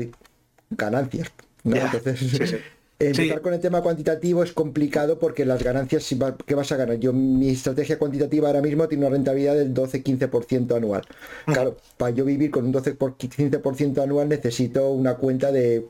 [0.71, 1.31] ganancias.
[1.65, 2.57] Entonces,
[2.99, 6.15] empezar con el tema cuantitativo es complicado porque las ganancias,
[6.47, 6.99] ¿qué vas a ganar?
[6.99, 11.03] Yo mi estrategia cuantitativa ahora mismo tiene una rentabilidad del 12-15% anual.
[11.47, 15.87] Claro, para yo vivir con un 12-15% anual necesito una cuenta de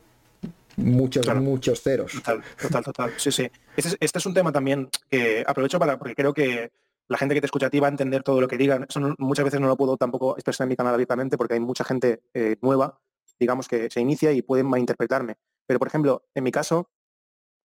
[0.77, 2.13] muchos, muchos ceros.
[2.13, 3.13] Total, total, total.
[3.17, 3.51] Sí, sí.
[3.77, 6.71] Este, este, es un tema también que aprovecho para, porque creo que
[7.09, 8.87] la gente que te escucha a ti va a entender todo lo que digan.
[8.89, 11.85] Eso muchas veces no lo puedo tampoco expresar en mi canal abiertamente porque hay mucha
[11.85, 13.01] gente eh, nueva,
[13.41, 15.37] digamos, que se inicia y pueden malinterpretarme.
[15.67, 16.89] Pero, por ejemplo, en mi caso,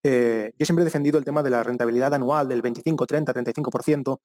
[0.04, 4.20] eh, yo siempre he defendido el tema de la rentabilidad anual del 25, 30, 35%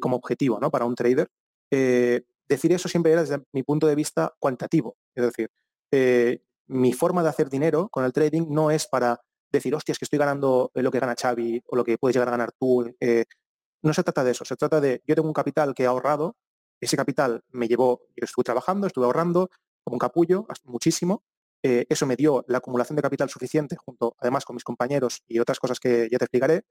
[0.00, 0.70] como objetivo ¿no?
[0.70, 1.28] para un trader.
[1.70, 4.96] Eh, decir eso siempre era desde mi punto de vista cuantitativo.
[5.14, 5.50] Es decir,
[6.66, 9.20] mi forma de hacer dinero con el trading no es para
[9.54, 12.32] decir, hostias, que estoy ganando lo que gana Xavi o lo que puedes llegar a
[12.32, 12.84] ganar tú.
[13.00, 13.24] Eh,
[13.82, 16.36] no se trata de eso, se trata de, yo tengo un capital que he ahorrado,
[16.80, 19.48] ese capital me llevó, yo estuve trabajando, estuve ahorrando
[19.82, 21.22] como un capullo, muchísimo,
[21.64, 25.40] eh, eso me dio la acumulación de capital suficiente, junto además con mis compañeros y
[25.40, 26.62] otras cosas que ya te explicaré,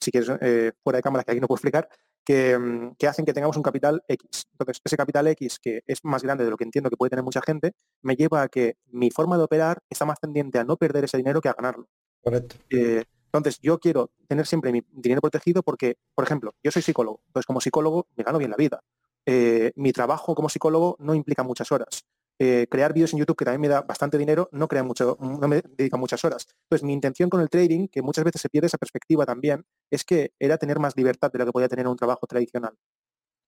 [0.00, 1.88] si quieres eh, fuera de cámara que aquí no puedo explicar,
[2.28, 4.46] Mm, que, hacen que tengamos un capital X.
[4.52, 7.24] Entonces, ese capital X, que es más grande de lo que entiendo que puede tener
[7.24, 10.76] mucha gente, me lleva a que mi forma de operar está más tendiente a no
[10.76, 11.88] perder ese dinero que a ganarlo.
[12.20, 12.56] Correcto.
[12.70, 17.20] Eh, entonces, yo quiero tener siempre mi dinero protegido porque, por ejemplo, yo soy psicólogo.
[17.26, 18.80] Entonces, como psicólogo, me gano bien la vida.
[19.24, 22.06] Eh, mi trabajo como psicólogo no implica muchas horas.
[22.38, 25.48] Eh, crear vídeos en YouTube, que también me da bastante dinero, no, crea mucho, no
[25.48, 26.46] me dedica muchas horas.
[26.64, 30.04] Entonces, mi intención con el trading, que muchas veces se pierde esa perspectiva también, es
[30.04, 32.74] que era tener más libertad de lo que podía tener un trabajo tradicional.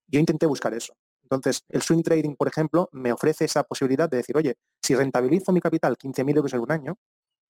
[0.07, 0.94] Yo intenté buscar eso.
[1.22, 5.53] Entonces, el swing trading, por ejemplo, me ofrece esa posibilidad de decir, oye, si rentabilizo
[5.53, 6.98] mi capital 15.000 euros en un año,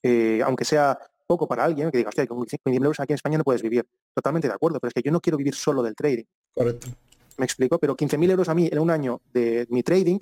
[0.02, 0.98] eh, aunque sea
[1.28, 3.86] poco para alguien, que diga, hostia, con 15.000 euros aquí en España no puedes vivir.
[4.12, 6.24] Totalmente de acuerdo, pero es que yo no quiero vivir solo del trading.
[6.52, 6.88] Correcto.
[7.36, 10.18] Me explico, pero 15.000 euros a mí en un año de mi trading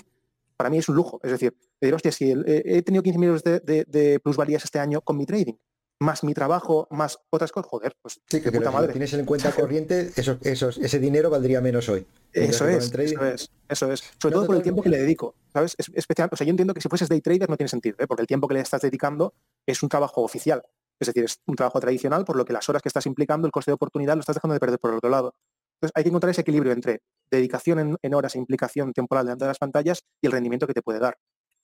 [0.56, 1.20] para mí es un lujo.
[1.22, 5.26] Es decir, decir hostia, si he tenido 15 millones de, plusvalías este año con mi
[5.26, 5.54] trading,
[5.98, 8.92] más mi trabajo, más otras cosas, joder, pues sí, que puta madre.
[8.92, 12.06] tienes en cuenta corriente, ese dinero valdría menos hoy.
[12.32, 14.04] Eso es, eso es, eso es.
[14.20, 15.74] Sobre todo por el tiempo que le dedico, ¿sabes?
[15.78, 18.06] Es especial, o sea, yo entiendo que si fueses day trader no tiene sentido, ¿eh?
[18.06, 19.34] porque el tiempo que le estás dedicando
[19.66, 20.62] es un trabajo oficial.
[21.00, 23.52] Es decir, es un trabajo tradicional, por lo que las horas que estás implicando, el
[23.52, 25.34] coste de oportunidad lo estás dejando de perder por el otro lado.
[25.76, 29.50] Entonces hay que encontrar ese equilibrio entre dedicación en, horas e implicación temporal delante de
[29.50, 31.16] las pantallas y el rendimiento que te puede dar.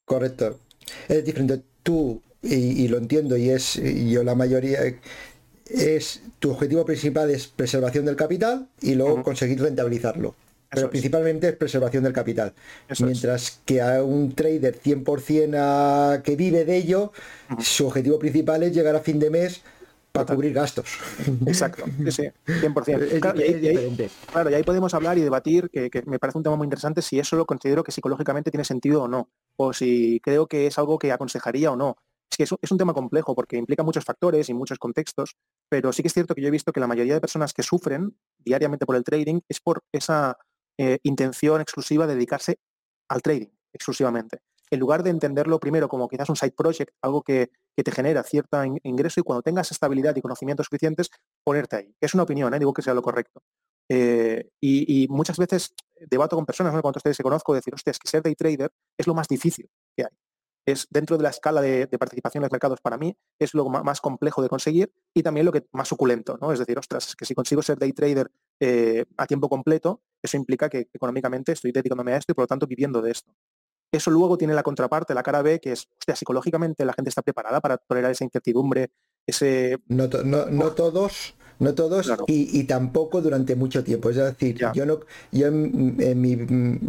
[0.04, 0.58] Correcto.
[1.08, 1.62] Es diferente.
[1.82, 4.80] Tú, y, lo entiendo, y es yo la mayoría,
[5.66, 10.34] es tu objetivo principal es preservación del capital y luego conseguir rentabilizarlo.
[10.74, 12.54] Pero principalmente es preservación del capital.
[13.00, 17.12] Mientras que a un trader 100% que vive de ello,
[17.60, 19.60] su objetivo principal es llegar a fin de mes
[20.12, 20.98] para cubrir gastos.
[21.46, 23.20] Exacto, sí, 100%.
[23.20, 26.56] Claro y, ahí, claro, y ahí podemos hablar y debatir, que, me parece un tema
[26.56, 30.46] muy interesante, si eso lo considero que psicológicamente tiene sentido o no, o si creo
[30.46, 31.96] que es algo que aconsejaría o no.
[32.30, 35.36] Es que es, un tema complejo porque implica muchos factores y muchos contextos,
[35.68, 37.62] pero sí que es cierto que yo he visto que la mayoría de personas que
[37.62, 40.38] sufren diariamente por el trading es por esa
[40.78, 42.58] eh, intención exclusiva de dedicarse
[43.08, 44.38] al trading exclusivamente
[44.72, 48.62] en lugar de entenderlo primero como quizás un side project, algo que, te genera cierto
[48.82, 51.10] ingreso y cuando tengas estabilidad y conocimientos suficientes,
[51.44, 51.94] ponerte ahí.
[52.00, 52.58] Es una opinión, ¿eh?
[52.58, 53.42] digo que sea lo correcto.
[53.88, 55.74] Eh, y, muchas veces
[56.08, 56.80] debato con personas, ¿no?
[56.82, 59.68] cuando ustedes se conozco, decir, hostia, es que ser day trader es lo más difícil
[59.96, 60.16] que hay.
[60.64, 64.00] Es dentro de la escala de, participación en los mercados para mí, es lo más
[64.00, 66.52] complejo de conseguir y también lo que más suculento, ¿no?
[66.52, 68.30] Es decir, ostras, es que si consigo ser day trader
[68.60, 72.46] eh, a tiempo completo, eso implica que económicamente estoy dedicándome a esto y por lo
[72.46, 73.34] tanto viviendo de esto.
[73.92, 77.22] Eso luego tiene la contraparte, la cara B, que es, hostia, psicológicamente la gente está
[77.22, 78.90] preparada para tolerar esa incertidumbre,
[79.26, 79.78] ese...
[79.86, 84.10] No, no, todos, no todos y, tampoco durante mucho tiempo.
[84.10, 85.00] Es decir, yo no,
[85.30, 86.36] yo en, mi,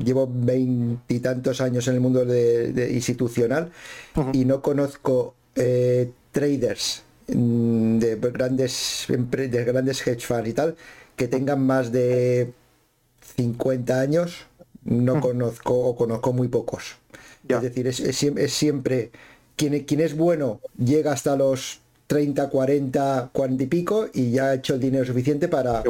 [0.04, 3.72] llevo veintitantos años en el mundo de, institucional
[4.32, 10.76] y no conozco eh, traders mm, de grandes de grandes hedge funds y tal
[11.16, 12.54] que tengan más de
[13.36, 14.48] 50 años
[14.86, 16.96] no conozco o conozco muy pocos.
[17.48, 19.12] Es decir, es, siempre
[19.56, 24.54] quien, quien, es bueno llega hasta los 30, 40, 40 y pico y ya ha
[24.56, 25.84] hecho el dinero suficiente para,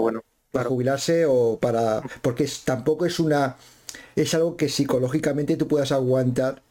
[0.52, 2.02] para jubilarse o para...
[2.22, 3.58] Porque tampoco es una...
[4.16, 6.62] Es algo que psicológicamente tú puedas aguantar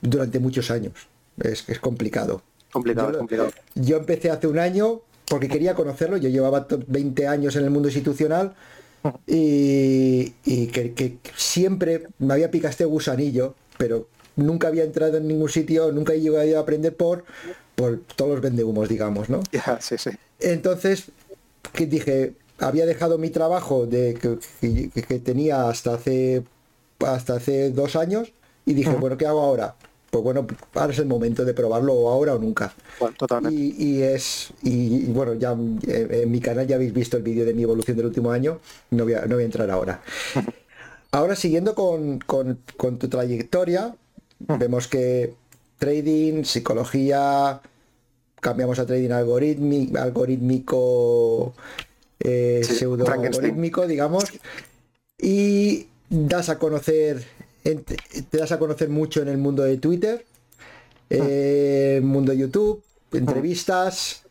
[0.00, 1.08] durante muchos años.
[1.40, 2.42] Es, es complicado.
[2.72, 3.50] Complicado, yo, complicado.
[3.74, 6.16] Yo empecé hace un año porque quería conocerlo.
[6.16, 8.54] Yo llevaba 20 años en el mundo institucional
[9.26, 10.30] y,
[10.68, 16.14] que, siempre me había picado este gusanillo, pero nunca había entrado en ningún sitio, nunca
[16.14, 17.24] he llegado a aprender por,
[17.74, 19.42] por todos los vendehumos, digamos, ¿no?
[19.80, 20.10] sí, sí.
[20.40, 21.10] Entonces,
[21.72, 26.44] que dije, había dejado mi trabajo de que, tenía hasta hace
[27.00, 28.32] hasta hace dos años
[28.64, 29.74] y dije, bueno, ¿qué hago ahora?
[30.14, 32.72] Pues bueno, ahora es el momento de probarlo ahora o nunca.
[33.18, 33.60] totalmente.
[33.60, 35.56] Y, es, y, bueno, ya
[35.88, 38.60] eh, en mi canal ya habéis visto el vídeo de mi evolución del último año,
[38.90, 40.02] no voy a, no voy a entrar ahora.
[41.10, 43.96] ahora siguiendo con, tu trayectoria,
[44.38, 45.34] vemos que
[45.78, 47.60] trading, psicología,
[48.40, 51.54] cambiamos a trading algorítmico, algorítmico
[52.20, 54.26] eh, pseudo algorítmico, digamos,
[55.18, 57.24] y das a conocer
[57.64, 60.24] te das a conocer mucho en el mundo de Twitter,
[61.08, 64.24] eh, mundo de YouTube, entrevistas.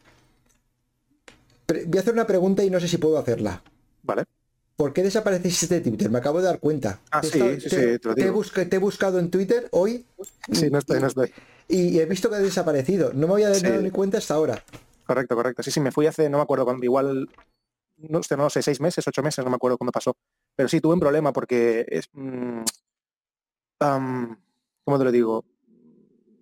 [1.67, 3.63] voy a hacer una pregunta y no sé si puedo hacerla.
[4.03, 4.25] Vale.
[4.75, 6.09] ¿Por qué desapareciste de Twitter?
[6.09, 6.99] Me acabo de dar cuenta.
[7.11, 10.05] Ah, sí, sí, te, he buscado en Twitter hoy.
[10.51, 11.31] Sí, no estoy, no estoy.
[11.67, 13.13] Y he visto que ha desaparecido.
[13.13, 14.63] No me voy a dar ni cuenta hasta ahora.
[15.05, 15.63] Correcto, correcto.
[15.63, 17.29] Sí, sí, me fui hace, no me acuerdo cuándo, igual,
[17.97, 20.15] no sé, no sé, seis meses, ocho meses, no me acuerdo cuándo pasó.
[20.55, 22.09] Pero sí, tuve un problema porque es,
[24.83, 25.45] ¿cómo te lo digo?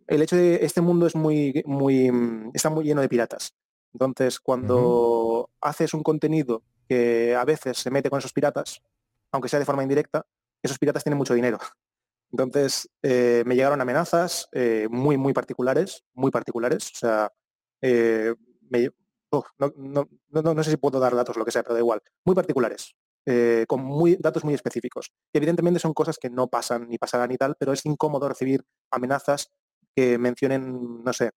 [0.07, 3.55] El hecho de este mundo es muy, muy, mm, está muy lleno de piratas.
[3.93, 8.81] Entonces, cuando haces un contenido que a veces se mete con esos piratas,
[9.31, 10.25] aunque sea de forma indirecta,
[10.61, 11.57] esos piratas tienen mucho dinero.
[12.31, 16.91] Entonces, eh, me llegaron amenazas eh, muy, muy particulares, muy particulares.
[16.91, 17.31] O sea,
[17.81, 18.33] eh,
[19.57, 22.01] no, no, sé si puedo dar datos, lo que sea, pero da igual.
[22.25, 22.95] Muy particulares.
[23.27, 25.11] Eh, con muy, datos muy específicos.
[25.31, 29.51] evidentemente son cosas que no pasan ni pasarán y tal, pero es incómodo recibir amenazas
[29.95, 31.29] que mencionen, no sé,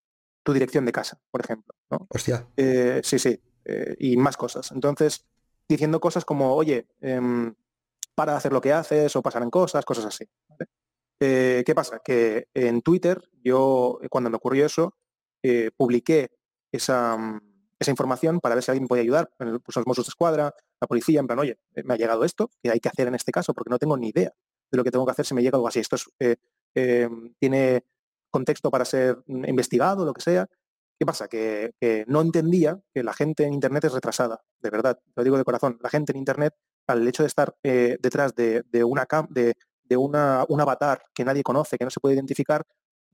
[0.42, 1.74] tu dirección de casa, por ejemplo.
[2.08, 2.48] Hostia.
[2.56, 4.72] Eh, sí, sí, eh, y más cosas.
[4.72, 5.26] Entonces,
[5.68, 7.54] diciendo cosas como, oye, em,
[8.14, 10.26] para hacer lo que haces o pasarán cosas, cosas así.
[11.18, 12.00] ¿Qué pasa?
[12.04, 14.94] Que en Twitter, yo, cuando me ocurrió eso,
[15.76, 16.30] publiqué
[16.70, 17.53] esa mm,
[17.84, 21.20] esa información para ver si alguien puede ayudar, pues los Mossos de Escuadra, la policía,
[21.20, 23.54] en plan, oye, eh, me ha llegado esto, ¿qué hay que hacer en este caso?
[23.54, 24.32] Porque no tengo ni idea
[24.70, 25.80] de lo que tengo que hacer si me llega algo así.
[25.80, 26.36] Esto eh,
[26.74, 27.84] eh, tiene
[28.30, 30.48] contexto para ser investigado, lo que sea.
[30.98, 31.28] ¿Qué pasa?
[31.28, 31.72] Que,
[32.06, 35.78] no entendía que la gente en Internet es retrasada, de verdad, lo digo de corazón.
[35.82, 36.54] La gente en Internet,
[36.86, 41.78] al hecho de estar detrás de, una de, de una, un avatar que nadie conoce,
[41.78, 42.64] que no se puede identificar,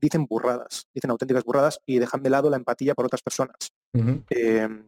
[0.01, 3.55] dicen burradas, dicen auténticas burradas y dejan de lado la empatía por otras personas.
[3.93, 4.85] Em,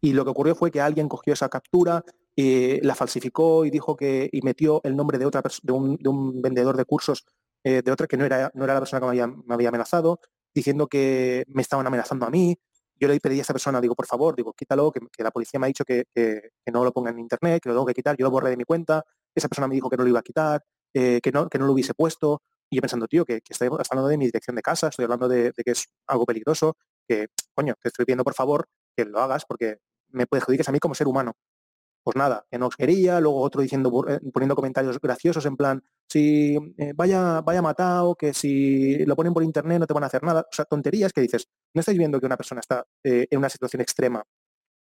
[0.00, 2.04] y lo que ocurrió fue que alguien cogió esa captura,
[2.36, 6.08] eh, la falsificó y dijo que y metió el nombre de otra de un, de
[6.08, 7.24] un vendedor de cursos
[7.64, 10.20] eh, de otra que no era, no era la persona que me había, amenazado,
[10.54, 12.56] diciendo que me estaban amenazando a mí.
[13.00, 15.66] Yo le pedí a esa persona, digo, por favor, digo, quítalo, que, la policía me
[15.66, 16.04] ha dicho que,
[16.72, 18.64] no lo ponga en internet, que lo tengo que quitar, yo lo borré de mi
[18.64, 19.04] cuenta,
[19.34, 21.66] esa persona me dijo que no lo iba a quitar, eh, que, no, que no
[21.66, 24.88] lo hubiese puesto, y yo pensando, tío, que, estoy hablando de mi dirección de casa,
[24.88, 26.76] estoy hablando de, que es algo peligroso,
[27.08, 29.78] que, coño, te estoy pidiendo por favor que lo hagas porque
[30.10, 31.32] me perjudicas a mí como ser humano.
[32.04, 36.56] Pues nada, que no quería, luego otro diciendo, eh, poniendo comentarios graciosos en plan, si
[36.78, 40.22] eh, vaya, vaya matado, que si lo ponen por internet no te van a hacer
[40.22, 40.40] nada.
[40.40, 43.50] O sea, tonterías que dices, no estáis viendo que una persona está eh, en una
[43.50, 44.22] situación extrema.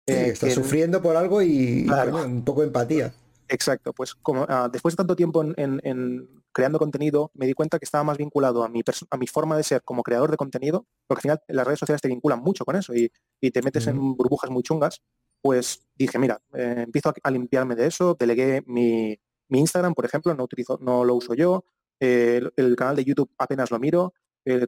[0.06, 3.14] está sufriendo por algo y un poco de empatía.
[3.48, 7.84] Exacto, pues como ah, después de tanto tiempo en, creando contenido, me di cuenta que
[7.84, 11.18] estaba más vinculado a mi, a mi forma de ser como creador de contenido, porque
[11.18, 13.10] al final las redes sociales te vinculan mucho con eso y,
[13.50, 15.02] te metes en burbujas muy chungas,
[15.42, 19.18] pues dije, mira, eh, empiezo a, limpiarme de eso, delegué mi,
[19.50, 21.64] Instagram, por ejemplo, no, utilizo, no lo uso yo,
[22.00, 24.14] el, canal de YouTube apenas lo miro,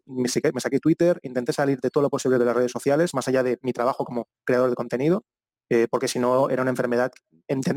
[0.05, 3.15] me, saqué, me, saqué, Twitter, intenté salir de todo lo posible de las redes sociales,
[3.15, 5.25] más allá de mi trabajo como creador de contenido,
[5.69, 7.11] eh, porque si no era una enfermedad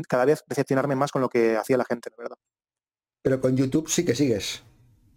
[0.08, 2.38] cada vez decepcionarme más con lo que hacía la gente, la verdad.
[3.22, 4.62] Pero con YouTube sí que sigues.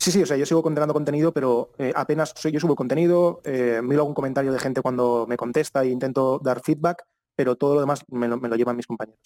[0.04, 3.40] Sí, sí, o sea, yo sigo condenando contenido, pero eh, apenas soy, yo subo contenido,
[3.46, 7.06] eh, miro algún comentario de gente cuando me contesta e intento dar feedback,
[7.38, 9.22] pero todo lo demás me lo, llevan mis compañeros.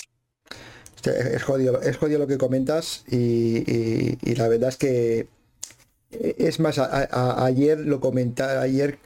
[1.03, 5.27] Es jodido, es jodido lo que comentas y, la verdad es que
[6.11, 8.99] eh, es más, ayer lo comentaba, ayer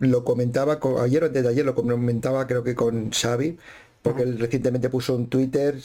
[0.00, 3.58] lo comentaba, ayer o desde ayer lo comentaba creo que con Xavi,
[4.02, 5.78] porque él recientemente puso un Twitter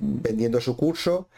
[0.00, 1.28] vendiendo su curso,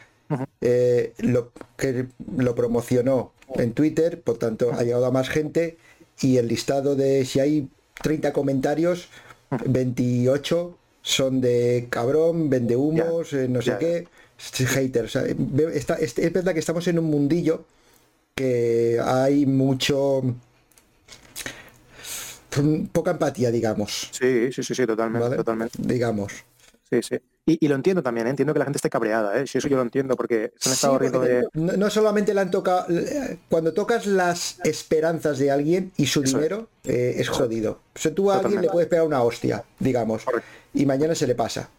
[1.18, 5.76] lo, que lo promocionó en Twitter, por tanto ha llegado a más gente
[6.20, 7.68] y el listado de si hay
[8.02, 9.08] 30 comentarios,
[9.50, 14.06] 28 son de cabrón, vende humos, eh, no sé qué,
[14.66, 15.16] haters.
[15.16, 17.64] es, verdad que estamos en un mundillo
[18.34, 20.22] que hay mucho
[22.92, 24.10] poca empatía, digamos.
[24.12, 25.78] Sí, sí, sí, sí, totalmente, totalmente.
[25.80, 26.44] Digamos.
[26.90, 27.20] Sí, sí.
[27.46, 28.30] Y, lo entiendo también, ¿eh?
[28.30, 29.46] entiendo que la gente esté cabreada, ¿eh?
[29.46, 31.46] si eso yo lo entiendo, porque se han estado riendo de...
[31.54, 32.86] No, solamente le han tocado...
[33.48, 37.80] Cuando tocas las esperanzas de alguien y su dinero, es, eh, jodido.
[37.94, 40.24] O sea, tú a alguien le puedes pegar una hostia, digamos,
[40.74, 41.70] y mañana se le pasa.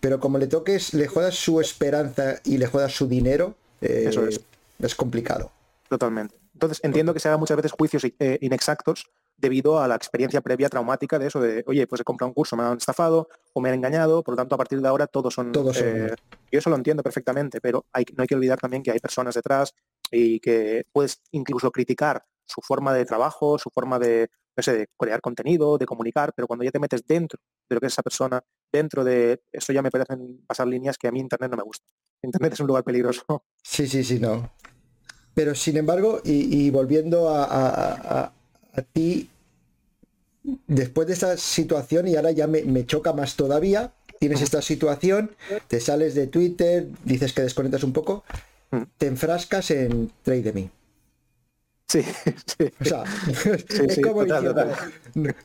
[0.00, 4.40] Pero como le toques, le jodas su esperanza y le jodas su dinero, eso es.
[4.78, 5.50] es complicado.
[5.88, 6.36] Totalmente.
[6.54, 8.06] Entonces, entiendo que se hagan muchas veces juicios
[8.40, 9.10] inexactos
[9.42, 12.56] debido a la experiencia previa traumática de eso de, oye, pues he comprado un curso,
[12.56, 15.34] me han estafado o me han engañado, por lo tanto a partir de ahora todos
[15.34, 15.50] son...
[15.50, 16.14] Todos eh,
[16.50, 19.34] yo eso lo entiendo perfectamente, pero hay, no hay que olvidar también que hay personas
[19.34, 19.74] detrás
[20.10, 24.86] y que puedes incluso criticar su forma de trabajo, su forma de, no sé, de
[24.96, 28.02] crear contenido, de comunicar, pero cuando ya te metes dentro de lo que es esa
[28.02, 28.40] persona,
[28.72, 31.84] dentro de eso ya me parecen pasar líneas que a mí Internet no me gusta.
[32.22, 33.24] Internet es un lugar peligroso.
[33.60, 34.52] Sí, sí, sí, no.
[35.34, 38.32] Pero sin embargo, y, volviendo a, a
[38.80, 39.28] ti,
[40.66, 45.32] después de esa situación, y ahora ya me, choca más todavía, tienes esta situación,
[45.68, 48.24] te sales de Twitter, dices que desconectas un poco,
[48.70, 48.82] mm.
[48.96, 50.70] te enfrascas en Trade de mí.
[51.92, 52.02] Sí,
[52.46, 52.72] sí.
[52.80, 53.04] O sea,
[53.84, 54.24] es como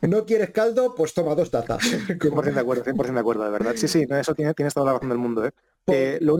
[0.01, 1.79] no quieres caldo, pues toma dos tazas.
[2.07, 3.73] 100% de acuerdo, 100% de acuerdo, de verdad.
[3.75, 5.45] Sí, sí, eso tiene, tienes toda la razón del mundo.
[5.45, 5.51] ¿eh?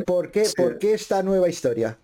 [0.05, 1.97] ¿Por, qué, ¿Por qué esta nueva historia?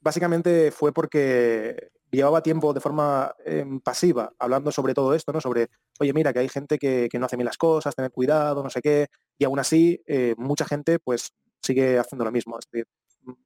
[0.00, 5.40] Básicamente fue porque llevaba tiempo de forma em, pasiva hablando sobre todo esto, ¿no?
[5.40, 5.68] Sobre,
[6.00, 8.80] oye, mira, que hay gente que, no hace bien las cosas, tener cuidado, no sé
[8.80, 12.58] qué, y aún así eh, mucha gente pues sigue haciendo lo mismo.
[12.58, 12.86] Es decir,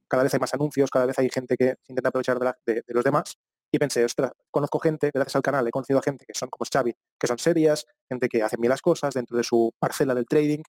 [0.07, 3.37] cada vez hay más anuncios, cada vez hay gente que intenta aprovechar de, los demás.
[3.71, 6.67] Y pensé, ostras, conozco gente, gracias al canal, he conocido a gente que son como
[6.71, 10.27] Xavi, que son serias, gente que hace bien las cosas dentro de su parcela del
[10.27, 10.61] trading,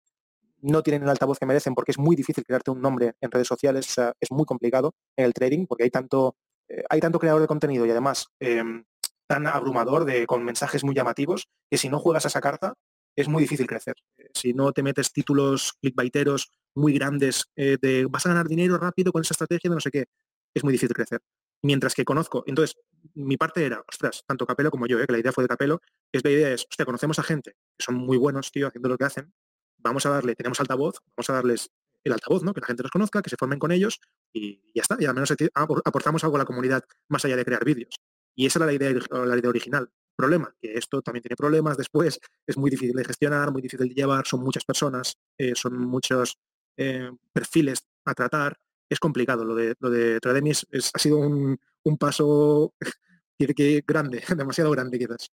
[0.63, 3.47] no tienen el altavoz que merecen porque es muy difícil crearte un nombre en redes
[3.47, 6.37] sociales, es muy complicado en el trading porque hay tanto
[6.69, 8.85] eh, hay tanto creador de contenido y además em,
[9.27, 12.75] tan abrumador de, con mensajes muy llamativos que si no juegas a esa carta
[13.17, 13.95] es muy difícil crecer.
[14.19, 18.79] Eh, si no te metes títulos clickbaiteros muy grandes eh, de vas a ganar dinero
[18.79, 20.07] rápido con esa estrategia de no sé qué,
[20.55, 21.21] es muy difícil crecer.
[21.63, 22.77] Mientras que conozco, entonces
[23.15, 25.81] mi parte era, ostras, tanto Capelo como yo, que la idea fue de Capelo,
[26.13, 28.99] es la idea es, hostia, conocemos a gente que son muy buenos, tío, haciendo lo
[28.99, 29.33] que hacen,
[29.79, 31.71] vamos a darle, tenemos altavoz, vamos a darles
[32.05, 32.53] el altavoz, ¿no?
[32.53, 34.01] Que la gente los conozca, que se formen con ellos
[34.35, 34.97] y ya está.
[34.99, 37.95] Y al menos aportamos algo a la comunidad más allá de crear vídeos.
[38.37, 39.89] Y esa era la idea, la idea original.
[40.17, 43.95] Problema, que esto también tiene problemas después, es muy difícil de gestionar, muy difícil de
[43.95, 46.39] llevar, son muchas personas, eh, son muchos
[46.77, 48.57] eh, perfiles a tratar,
[48.89, 49.45] es complicado.
[49.45, 51.59] Lo de, lo de Trademis es, ha sido un,
[51.99, 52.75] paso
[53.39, 55.31] que, grande, demasiado grande quizás.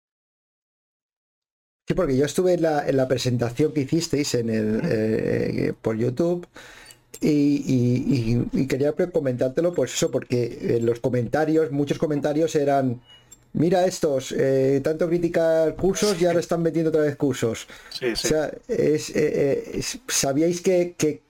[1.88, 2.62] Sí, porque yo estuve en
[2.98, 6.48] la, presentación que hicisteis en el, eh, por YouTube
[7.20, 13.02] y, quería comentártelo, pues eso, porque los comentarios, muchos comentarios eran,
[13.54, 17.68] mira estos, eh, tanto criticar cursos y ahora están vendiendo otra vez cursos.
[18.02, 21.22] O sea, eh, sabíais que,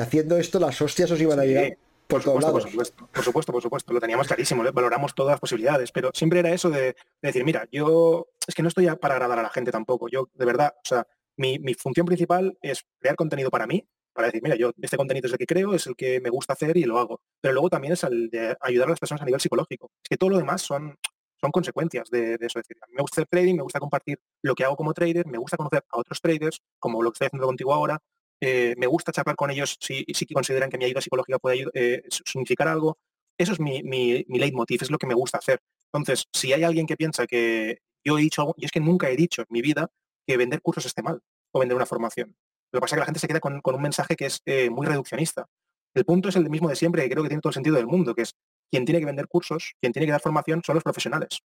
[0.00, 3.62] haciendo esto las hostias os iban a llegar por, supuesto, por supuesto, por supuesto, por
[3.62, 7.66] supuesto, lo teníamos clarísimo, valoramos todas las posibilidades, pero siempre era eso de, decir, mira,
[7.72, 10.86] yo es que no estoy para agradar a la gente tampoco, yo de verdad, o
[10.86, 15.26] sea, mi, función principal es crear contenido para mí, para decir, mira, yo este contenido
[15.26, 17.68] es el que creo, es el que me gusta hacer y lo hago, pero luego
[17.68, 20.38] también es el de ayudar a las personas a nivel psicológico, es que todo lo
[20.38, 20.96] demás son,
[21.40, 24.64] son consecuencias de, eso, es decir, me gusta el trading, me gusta compartir lo que
[24.64, 27.74] hago como trader, me gusta conocer a otros traders, como lo que estoy haciendo contigo
[27.74, 28.00] ahora,
[28.40, 32.02] eh, me gusta charlar con ellos si, si consideran que mi ayuda psicológica puede eh,
[32.10, 32.98] significar algo.
[33.38, 35.60] Eso es mi, mi, mi, leitmotiv, es lo que me gusta hacer.
[35.92, 39.08] Entonces, si hay alguien que piensa que yo he dicho algo, y es que nunca
[39.08, 39.90] he dicho en mi vida
[40.26, 42.36] que vender cursos esté mal o vender una formación.
[42.74, 44.68] Lo que pasa es que la gente se queda con, un mensaje que es eh,
[44.68, 45.46] muy reduccionista.
[45.94, 47.86] El punto es el mismo de siempre, que creo que tiene todo el sentido del
[47.86, 48.34] mundo, que es
[48.70, 51.40] quien tiene que vender cursos, quien tiene que dar formación son los profesionales.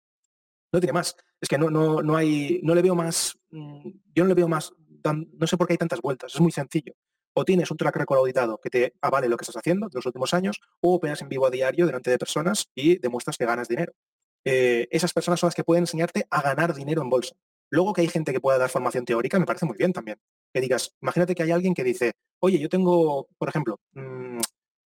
[0.71, 1.15] No tiene más.
[1.39, 4.47] Es que no, no, no hay, no le veo más, mm, yo no le veo
[4.47, 4.73] más
[5.13, 6.93] no sé por qué hay tantas vueltas, es muy sencillo.
[7.39, 10.05] o tienes un track record auditado que te avale lo que estás haciendo de los
[10.07, 13.67] últimos años, o operas en vivo a diario delante de personas y demuestras que ganas
[13.67, 13.93] dinero.
[14.43, 17.35] Eh, esas personas son las que pueden enseñarte a ganar dinero en bolsa.
[17.69, 20.17] Luego que hay gente que pueda dar formación teórica, me parece muy bien también.
[20.53, 24.39] Que digas, imagínate que hay alguien que dice, oye, yo tengo, por ejemplo, mm,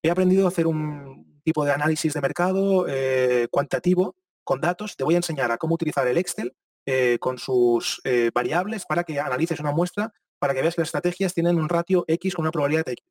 [0.03, 5.03] he aprendido a hacer un tipo de análisis de mercado eh, cuantitativo con datos, te
[5.03, 6.53] voy a enseñar a cómo utilizar el Excel
[6.85, 10.87] eh, con sus eh, variables para que analices una muestra, para que veas que las
[10.87, 13.05] estrategias tienen un ratio X con una probabilidad de X.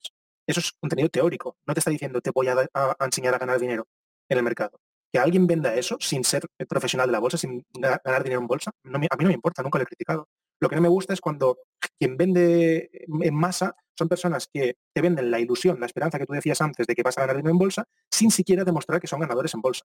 [0.46, 1.56] Eso es contenido teórico.
[1.66, 2.68] No te está diciendo te voy a,
[3.00, 3.86] enseñar a ganar dinero
[4.28, 4.80] en el mercado.
[5.12, 8.72] Que alguien venda eso sin ser profesional de la bolsa, sin ganar dinero en bolsa,
[8.84, 10.28] a mí no me importa, nunca lo he criticado.
[10.60, 11.58] Lo que no me gusta es cuando
[11.98, 12.90] quien vende
[13.22, 16.86] en masa son personas que te venden la ilusión, la esperanza que tú decías antes
[16.86, 19.60] de que vas a ganar dinero en bolsa, sin siquiera demostrar que son ganadores en
[19.60, 19.84] bolsa.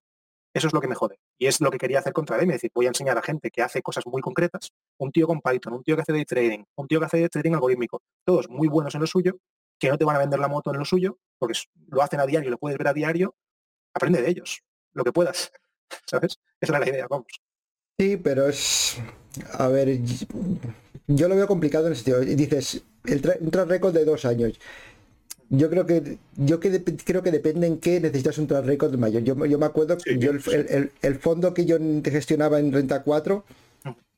[0.54, 1.20] Eso es lo que me jode.
[1.38, 2.52] Y es lo que quería hacer contra Demi.
[2.52, 5.42] Es decir, voy a enseñar a gente que hace cosas muy concretas, un tío con
[5.42, 8.70] Python, un tío que hace day trading, un tío que hace trading algorítmico, todos muy
[8.70, 9.38] buenos en lo suyo,
[9.78, 12.26] que no te van a vender la moto en lo suyo, porque lo hacen a
[12.26, 13.36] diario, lo puedes ver a diario,
[13.94, 14.64] aprende de ellos,
[14.94, 15.52] lo que puedas.
[16.06, 16.40] ¿Sabes?
[16.62, 17.28] Esa era la idea, vamos.
[18.00, 18.98] Sí, pero es.
[19.54, 20.00] A ver,
[21.08, 22.20] yo lo veo complicado en el sentido.
[22.22, 24.60] Dices, el un track record de dos años
[25.50, 29.24] yo creo que yo que creo que depende en qué necesitas un track record mayor.
[29.24, 33.44] Yo, yo me acuerdo que yo el, fondo que yo gestionaba en Renta 4,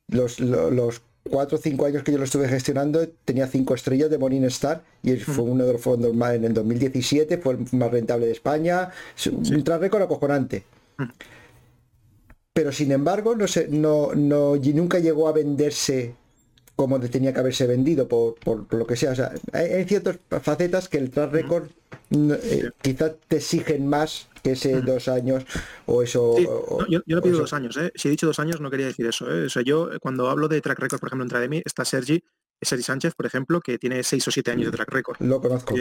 [0.10, 4.18] los, los, 4 o 5 años que yo lo estuve gestionando, tenía 5 estrellas de
[4.18, 8.28] Morningstar y fue uno de los fondos más en el 2017, fue el más rentable
[8.28, 8.92] de España,
[9.26, 10.64] un track record acojonante.
[12.58, 16.16] Pero sin embargo, no sé, no, no, nunca llegó a venderse
[16.76, 18.36] como tenía que haberse vendido por,
[18.74, 19.12] lo que sea.
[19.12, 21.68] O sea, hay, ciertas facetas que el track record
[22.10, 25.46] eh, quizás te exigen más que ese dos años
[25.86, 26.36] o eso.
[26.90, 27.92] yo, no pido dos años, ¿eh?
[27.94, 29.32] si he dicho dos años no quería decir eso.
[29.32, 29.46] ¿eh?
[29.46, 32.24] O sea, yo cuando hablo de track record, por ejemplo, en Trademi, está Sergi,
[32.62, 35.18] Sergi Sánchez, por ejemplo, que tiene seis o siete años de track record.
[35.20, 35.76] Lo conozco.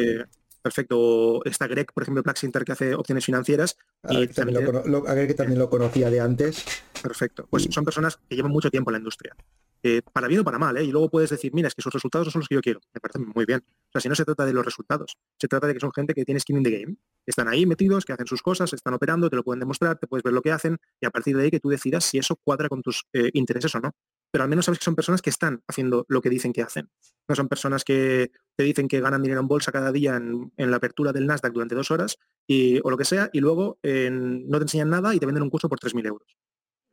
[0.62, 1.44] perfecto.
[1.44, 3.76] Está Greg, por ejemplo, Plaxinter, que hace opciones financieras.
[4.08, 6.64] y también, lo, que también lo conocía de antes.
[7.02, 7.46] Perfecto.
[7.48, 9.36] Pues son personas que llevan mucho tiempo en la industria.
[9.82, 10.82] Eh, para bien o para mal, ¿eh?
[10.82, 12.80] y luego puedes decir, mira, es que sus resultados no son los que yo quiero.
[12.92, 13.62] Me parece muy bien.
[13.68, 16.12] O sea, si no se trata de los resultados, se trata de que son gente
[16.12, 18.94] que tiene skin in the game, que están ahí metidos, que hacen sus cosas, están
[18.94, 21.44] operando, te lo pueden demostrar, te puedes ver lo que hacen, y a partir de
[21.44, 23.92] ahí que tú decidas si eso cuadra con tus eh, intereses o no.
[24.36, 26.90] Pero al menos sabes que son personas que están haciendo lo que dicen que hacen.
[27.26, 30.76] No son personas que te dicen que ganan dinero en bolsa cada día en, la
[30.76, 34.64] apertura del Nasdaq durante dos horas y, o lo que sea, y luego no te
[34.64, 36.36] enseñan nada y te venden un curso por 3.000 euros.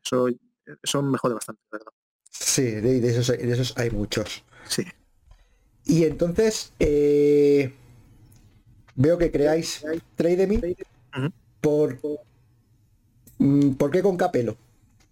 [0.06, 0.30] Eso,
[0.82, 1.92] eso me jode bastante, ¿verdad?
[2.30, 4.46] Sí, de, esos, de esos hay muchos.
[4.70, 4.86] Sí.
[5.84, 7.74] Y entonces eh,
[8.96, 9.84] veo que creáis
[10.16, 10.78] Trade
[11.60, 12.00] por
[13.38, 14.56] mm, ¿Por qué con Capelo?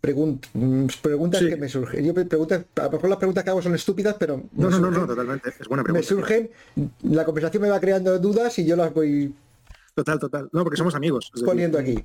[0.04, 2.04] Mm, preguntas que me surgen.
[2.04, 5.06] Yo preguntas, a lo mejor las preguntas que hago son estúpidas, pero no, no, no,
[5.06, 5.49] totalmente.
[5.60, 5.99] Es buena pregunta.
[5.99, 6.49] Me surgen,
[7.04, 9.34] la conversación me va creando dudas y yo las voy.
[9.93, 10.49] Total, total.
[10.54, 11.32] No, porque somos amigos.
[11.45, 12.04] Poniendo aquí.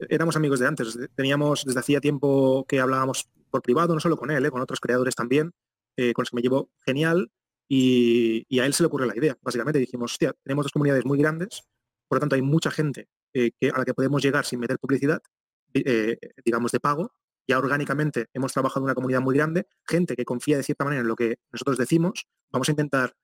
[0.00, 0.98] Éramos amigos de antes.
[1.14, 4.50] Teníamos desde hacía tiempo que hablábamos por privado, no solo con él, ¿eh?
[4.50, 5.52] con otros creadores también,
[5.96, 7.30] eh, con los que me llevo genial.
[7.68, 9.38] Y, a él se le ocurrió la idea.
[9.40, 11.62] Básicamente dijimos, hostia, tenemos dos comunidades muy grandes,
[12.08, 14.78] por lo tanto hay mucha gente eh, que, a la que podemos llegar sin meter
[14.78, 15.22] publicidad,
[16.44, 17.12] digamos, de pago.
[17.46, 21.02] Ya orgánicamente hemos trabajado en una comunidad muy grande, gente que confía de cierta manera
[21.02, 22.26] en lo que nosotros decimos.
[22.50, 23.14] Vamos a intentar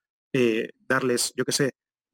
[0.87, 1.71] darles, yo qué sé,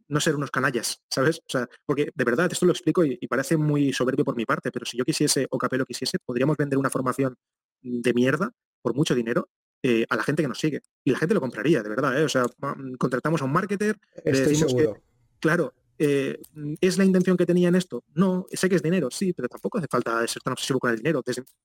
[0.08, 1.40] no ser unos canallas, ¿sabes?
[1.40, 4.46] O sea, porque de verdad, esto lo explico y, y, parece muy soberbio por mi
[4.46, 7.36] parte, pero si yo quisiese o Capelo quisiese, podríamos vender una formación
[7.82, 8.52] de mierda
[8.82, 9.50] por mucho dinero
[9.86, 10.82] eh, a la gente que nos sigue.
[11.04, 12.18] Y la gente lo compraría, de verdad.
[12.18, 12.24] ¿eh?
[12.24, 15.02] O sea, mm, contratamos a un marketer, Estoy seguro.
[15.40, 15.74] claro,
[16.06, 16.42] eh,
[16.82, 18.04] ¿es la intención que tenía en esto?
[18.14, 20.98] No, sé que es dinero, sí, pero tampoco hace falta ser tan obsesivo con el
[20.98, 21.24] dinero,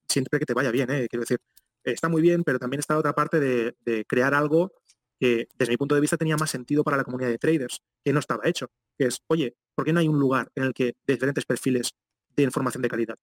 [0.09, 1.41] siempre que te vaya bien, quiero decir,
[1.83, 4.73] está muy bien, pero también está otra parte de, crear algo
[5.19, 8.13] que desde mi punto de vista tenía más sentido para la comunidad de traders, que
[8.13, 10.95] no estaba hecho, que es, oye, ¿por qué no hay un lugar en el que
[11.05, 11.91] diferentes perfiles
[12.37, 13.17] de información de calidad?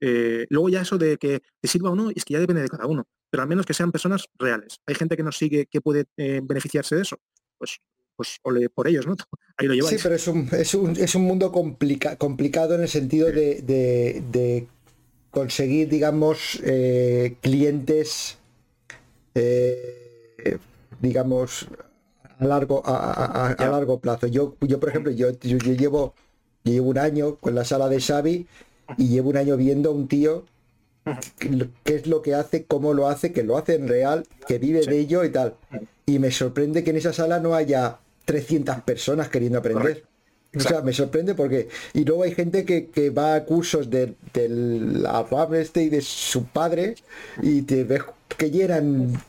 [0.00, 2.68] Eh, luego ya eso de que te sirva o no, es que ya depende de
[2.68, 4.80] cada uno, pero al menos que sean personas reales.
[4.86, 7.18] Hay gente que nos sigue que puede eh, beneficiarse de eso,
[7.58, 7.78] pues
[8.16, 9.16] pues ole por ellos, ¿no?
[9.58, 9.96] Ahí lo lleváis.
[9.96, 14.66] Sí, pero es un, es un, es un mundo complicado en el sentido de,
[15.30, 18.38] conseguir, digamos, eh, clientes,
[21.00, 21.68] digamos,
[22.38, 24.26] a largo, a, largo plazo.
[24.26, 26.14] Yo, yo por ejemplo, yo, yo, llevo,
[26.64, 28.46] yo llevo un año con la sala de Xavi
[28.98, 30.44] y llevo un año viendo a un tío
[31.84, 34.80] qué es lo que hace, cómo lo hace, que lo hace en real, que vive
[34.80, 35.54] de ello y tal.
[36.04, 40.04] Y me sorprende que en esa sala no haya 300 personas queriendo aprender.
[40.54, 41.68] O sea, me sorprende porque...
[41.94, 46.96] Y luego hay gente que, va a cursos del de, este y de su padre
[47.42, 48.02] y te ves
[48.36, 49.22] que llenan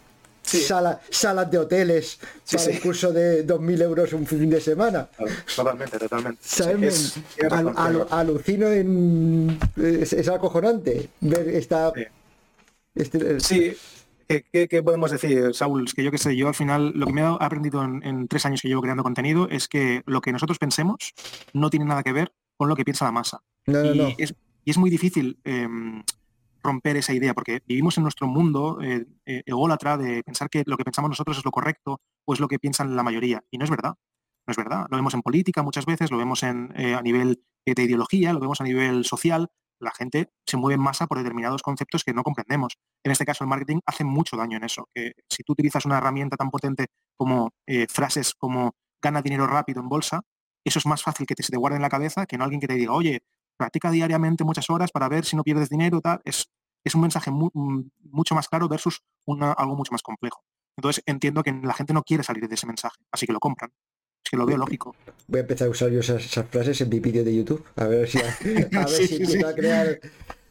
[0.43, 2.19] salas de hoteles
[2.49, 5.09] para un curso de 2.000 euros un fin de semana.
[5.53, 6.41] Totalmente, totalmente.
[8.09, 9.59] alucino en...
[9.75, 11.91] Es, acojonante ver esta...
[12.95, 13.75] Este, sí.
[14.27, 15.85] ¿Qué, podemos decir, Saúl?
[15.85, 18.45] Es que yo qué sé, yo al final lo que me he aprendido en, tres
[18.45, 21.13] años que llevo creando contenido es que lo que nosotros pensemos
[21.53, 23.41] no tiene nada que ver con lo que piensa la masa.
[23.65, 26.03] y, Es, y, Es, muy difícil em,
[26.61, 30.77] romper esa idea, porque vivimos en nuestro mundo eh, eh, ególatra de pensar que lo
[30.77, 33.43] que pensamos nosotros es lo correcto o es lo que piensan la mayoría.
[33.49, 33.95] Y no es verdad.
[34.45, 34.87] No es verdad.
[34.89, 38.39] Lo vemos en política muchas veces, lo vemos en, eh, a nivel de ideología, lo
[38.39, 39.49] vemos a nivel social.
[39.79, 42.77] La gente se mueve en masa por determinados conceptos que no comprendemos.
[43.03, 44.89] En este caso, el marketing hace mucho daño en eso.
[44.93, 47.51] Que si tú utilizas una herramienta tan potente como
[47.89, 50.21] frases como gana dinero rápido en bolsa,
[50.65, 52.59] eso es más fácil que te, se te guarde en la cabeza que no alguien
[52.59, 53.21] que te diga, oye,
[53.57, 56.21] practica diariamente muchas horas para ver si no pierdes dinero, tal.
[56.25, 56.49] Es,
[56.83, 60.43] es un mensaje mm, mucho más claro versus algo mucho más complejo.
[60.77, 63.71] Entonces entiendo que la gente no quiere salir de ese mensaje, así que lo compran.
[64.23, 64.95] Es que lo veo lógico.
[65.27, 68.07] Voy a empezar a usar yo esas, frases en mi vídeo de YouTube, a ver
[68.09, 68.37] si, a,
[68.85, 69.99] ver si a crear...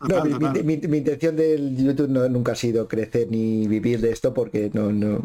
[0.08, 4.70] No, mi, intención del YouTube no, nunca ha sido crecer ni vivir de esto porque
[4.74, 5.22] no, no,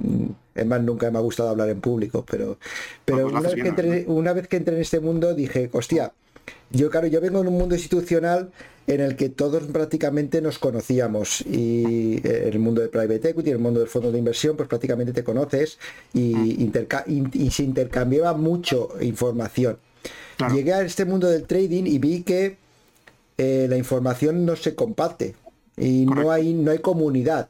[0.55, 2.57] es más, nunca me ha gustado hablar en público, pero,
[3.03, 6.13] pero pues una, vez que entré, una vez que entré en este mundo dije, hostia,
[6.71, 8.51] yo, claro, yo vengo de un mundo institucional
[8.87, 13.79] en el que todos prácticamente nos conocíamos y el mundo de private equity, el mundo
[13.79, 15.77] del fondo de inversión, pues prácticamente te conoces
[16.13, 17.51] y, mm.
[17.51, 19.77] se intercambiaba mucho información.
[20.53, 22.57] Llegué a este mundo del trading y vi que
[23.37, 25.35] eh, la información no se comparte
[25.77, 27.47] y no hay, no hay comunidad.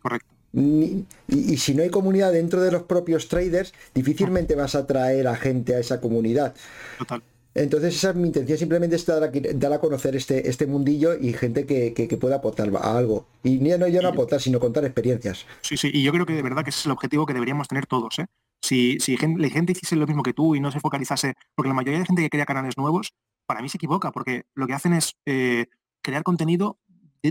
[0.00, 0.28] Correcto.
[0.52, 5.36] y, si no hay comunidad dentro de los propios traders, difícilmente vas a atraer a
[5.36, 6.54] gente a esa comunidad.
[6.98, 7.22] Total.
[7.54, 11.66] Entonces esa es mi intención, simplemente es dar a, conocer este, este mundillo y gente
[11.66, 13.26] que, pueda aportar a algo.
[13.42, 15.46] Y no yo no aportar, sino contar experiencias.
[15.62, 17.66] Sí, sí, y yo creo que de verdad que ese es el objetivo que deberíamos
[17.66, 18.18] tener todos.
[18.18, 18.26] ¿eh?
[18.62, 21.74] Si, si la gente hiciese lo mismo que tú y no se focalizase, porque la
[21.74, 23.12] mayoría de gente que crea canales nuevos,
[23.46, 25.66] para mí se equivoca, porque lo que hacen es eh,
[26.02, 26.78] crear contenido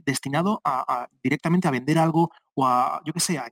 [0.06, 3.48] destinado a, directamente a vender algo o a, yo qué sé, a,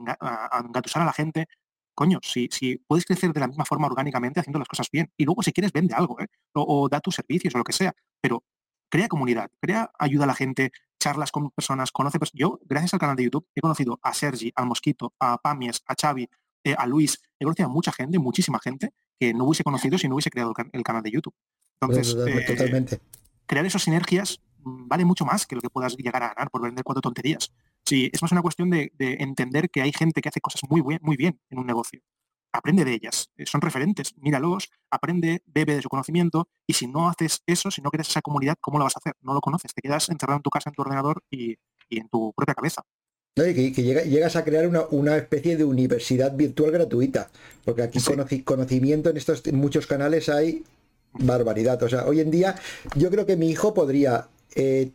[0.65, 1.47] engatusar a la gente
[1.95, 5.11] coño, si, si puedes crecer de la misma forma orgánicamente haciendo las cosas bien.
[5.17, 6.27] Y luego si quieres vende algo, ¿eh?
[6.53, 7.95] o, da tus servicios o lo que sea.
[8.21, 8.43] Pero
[8.89, 12.39] crea comunidad, crea ayuda a la gente, charlas con personas, conoce personas.
[12.39, 15.95] Yo, gracias al canal de YouTube, he conocido a Sergi, al Mosquito, a Pamies, a
[15.99, 16.29] Xavi,
[16.63, 17.19] eh, a Luis.
[17.39, 20.53] He conocido a mucha gente, muchísima gente, que no hubiese conocido si no hubiese creado
[20.73, 21.33] el, canal de YouTube.
[21.79, 22.15] Entonces,
[22.47, 22.95] totalmente.
[22.95, 22.99] Eh,
[23.45, 26.61] crear esas sinergias mm, vale mucho más que lo que puedas llegar a ganar por
[26.61, 27.51] vender cuatro tonterías.
[27.87, 31.17] Sí, es más una cuestión de, entender que hay gente que hace cosas muy, muy
[31.17, 32.01] bien en un negocio.
[32.51, 37.09] Aprende de ellas, eh, son referentes, míralos, aprende, bebe de su conocimiento y si no
[37.09, 39.13] haces eso, si no creas esa comunidad, ¿cómo lo vas a hacer?
[39.21, 41.57] No lo conoces, te quedas encerrado en tu casa, en tu ordenador y,
[41.89, 42.81] en tu propia cabeza.
[43.35, 47.29] que, llegas a crear una, especie de universidad virtual gratuita,
[47.65, 47.99] porque aquí
[48.43, 50.63] conocimiento en estos en muchos canales hay
[51.11, 51.83] barbaridad.
[51.83, 52.55] O sea, hoy en día
[52.95, 54.91] yo creo que mi hijo podría eh,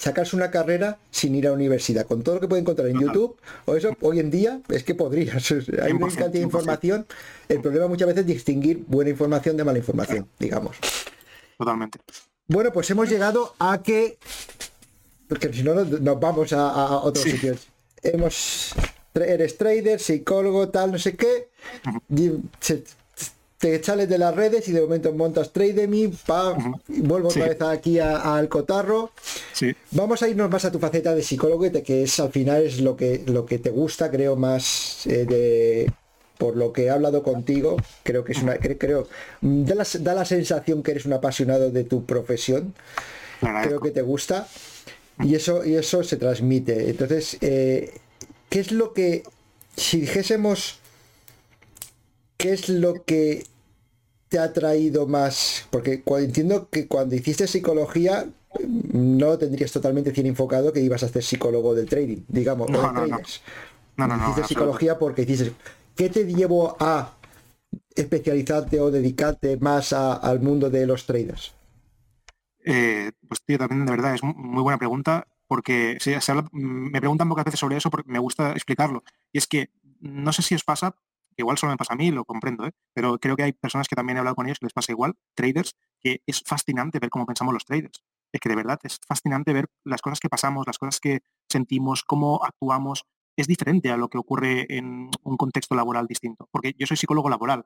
[0.00, 2.98] sacarse una carrera sin ir a la universidad, con todo lo que puede encontrar en
[2.98, 3.36] YouTube,
[3.66, 5.50] o eso hoy en día es que podrías.
[5.82, 7.06] Hay una cantidad de información.
[7.48, 10.78] El problema muchas veces es distinguir buena información de mala información, digamos.
[11.58, 11.98] Totalmente.
[12.48, 14.18] Bueno, pues hemos llegado a que.
[15.28, 17.68] Porque si no nos vamos a, otros sitios.
[18.02, 18.74] Hemos.
[19.12, 21.50] Eres trader, psicólogo, tal, no sé qué
[23.60, 26.56] te sales de las redes y de momento montas TradeMe, pa,
[26.88, 29.10] vuelvo otra vez aquí al cotarro.
[29.90, 32.96] Vamos a irnos más a tu faceta de psicólogo, que es al final es lo
[32.96, 35.92] que, lo que te gusta, creo, más eh, de
[36.38, 39.08] por lo que he hablado contigo, creo que es una, creo,
[39.42, 42.72] da la, da la sensación que eres un apasionado de tu profesión.
[43.40, 44.48] Creo que te gusta.
[45.22, 46.88] Y eso, y eso se transmite.
[46.88, 47.92] Entonces, eh,
[48.48, 49.22] ¿qué es lo que,
[49.76, 50.80] si dijésemos
[52.40, 53.44] ¿qué es lo que
[54.30, 55.66] te ha traído más?
[55.70, 58.26] Porque entiendo que cuando hiciste psicología
[58.64, 63.06] no tendrías totalmente bien enfocado que ibas a hacer psicólogo del trading, digamos, no, no,
[63.06, 63.20] no,
[64.30, 65.52] hiciste psicología porque dices,
[65.94, 67.12] ¿qué te llevó a
[67.94, 71.52] especializarte o dedicarte más al mundo de los traders?
[72.64, 75.98] Eh, pues tío, también de verdad es muy buena pregunta porque
[76.52, 79.02] me preguntan pocas veces sobre eso porque me gusta explicarlo.
[79.32, 79.70] Y es que
[80.00, 80.94] no sé si os pasa,
[81.36, 82.72] igual solo me pasa a mí, lo comprendo, ¿eh?
[82.94, 85.14] pero creo que hay personas que también he hablado con ellos que les pasa igual,
[85.34, 88.02] traders, que es fascinante ver cómo pensamos los traders.
[88.32, 92.04] Es que de verdad es fascinante ver las cosas que pasamos, las cosas que sentimos,
[92.04, 93.04] cómo actuamos.
[93.36, 97.28] Es diferente a lo que ocurre en un contexto laboral distinto, porque yo soy psicólogo
[97.30, 97.64] laboral,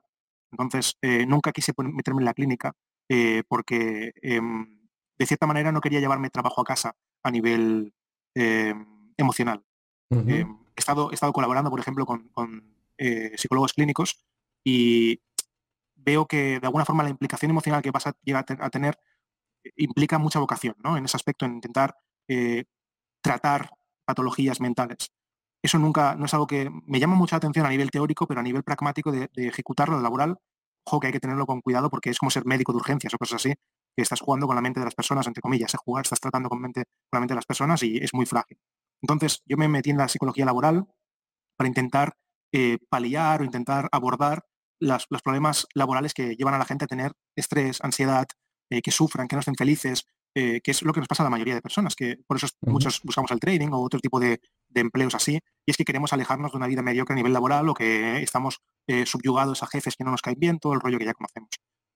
[0.51, 2.73] entonces eh, nunca quise meterme en la clínica
[3.09, 4.79] eh, porque em,
[5.17, 7.93] de cierta manera no quería llevarme trabajo a casa a nivel
[8.35, 9.63] em, emocional.
[10.09, 10.45] he
[10.77, 12.29] estado, he estado colaborando, por ejemplo, con,
[12.97, 14.25] eh, psicólogos clínicos
[14.63, 15.21] y
[15.95, 18.97] veo que de alguna forma la implicación emocional que vas a llegar a, tener
[19.75, 20.97] implica mucha vocación, ¿no?
[20.97, 21.95] En ese aspecto, en intentar
[22.27, 22.65] eh,
[23.21, 23.71] tratar
[24.05, 25.11] patologías mentales.
[25.63, 28.43] Eso nunca, no es algo que me llama mucha atención a nivel teórico, pero a
[28.43, 30.37] nivel pragmático de, ejecutarlo, de laboral,
[30.85, 33.17] ojo que hay que tenerlo con cuidado porque es como ser médico de urgencias o
[33.17, 33.55] cosas así,
[33.95, 35.77] que estás jugando con la mente de las personas, entre comillas, ¿eh?
[35.83, 38.59] jugar, estás tratando con, mente, con la mente de las personas y es muy frágil.
[39.01, 40.85] Entonces, yo me metí en la psicología laboral
[41.57, 42.15] para intentar
[42.57, 44.45] eh, paliar o intentar abordar
[44.79, 48.27] los problemas laborales que llevan a la gente a tener estrés, ansiedad,
[48.69, 51.25] eh, que sufran, que no estén felices, eh, que es lo que nos pasa a
[51.25, 54.39] la mayoría de personas, que por eso muchos buscamos el trading o otro tipo de,
[54.73, 57.73] empleos así, y es que queremos alejarnos de una vida mediocre a nivel laboral o
[57.73, 58.61] que estamos
[59.05, 61.49] subyugados a jefes que no nos caen bien, todo el rollo que ya conocemos.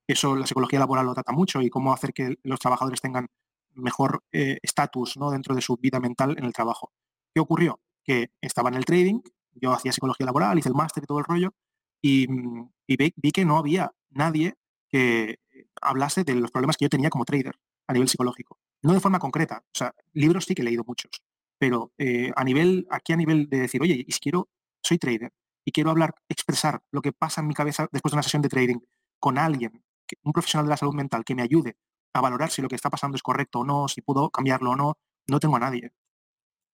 [0.09, 3.27] Eso la psicología laboral lo trata mucho y cómo hacer que los trabajadores tengan
[3.75, 5.31] mejor estatus ¿no?
[5.31, 6.91] dentro de su vida mental en el trabajo.
[7.33, 7.79] ¿Qué ocurrió?
[8.03, 9.21] Que estaba en el trading,
[9.59, 11.53] yo hacía psicología laboral, hice el máster y todo el rollo,
[12.01, 14.55] y, mm, vi, que no había nadie
[14.89, 15.39] que
[15.81, 17.55] hablase de los problemas que yo tenía como trader
[17.87, 18.59] a nivel psicológico.
[18.81, 21.11] No de forma concreta, o sea, libros sí que he leído muchos,
[21.57, 24.49] pero eh, a nivel, aquí a nivel de decir, oye, y si quiero,
[24.81, 25.31] soy trader
[25.65, 28.49] y quiero hablar, expresar lo que pasa en mi cabeza después de una sesión de
[28.49, 28.79] trading
[29.19, 29.83] con alguien,
[30.23, 31.77] un profesional de la salud mental que me ayude
[32.13, 34.75] a valorar si lo que está pasando es correcto o no, si puedo cambiarlo o
[34.75, 34.97] no,
[35.27, 35.91] no tengo a nadie.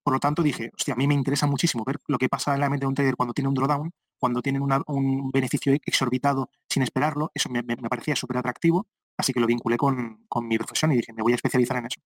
[0.06, 2.60] Por lo tanto, dije, hostia, a mí me interesa muchísimo ver lo que pasa en
[2.60, 3.90] la mente de un trader cuando tiene un drawdown,
[4.20, 7.32] cuando tienen un beneficio exorbitado sin esperarlo.
[7.34, 8.86] Eso me, parecía súper atractivo,
[9.16, 12.00] así que lo vinculé con, mi profesión y dije, me voy a especializar en eso.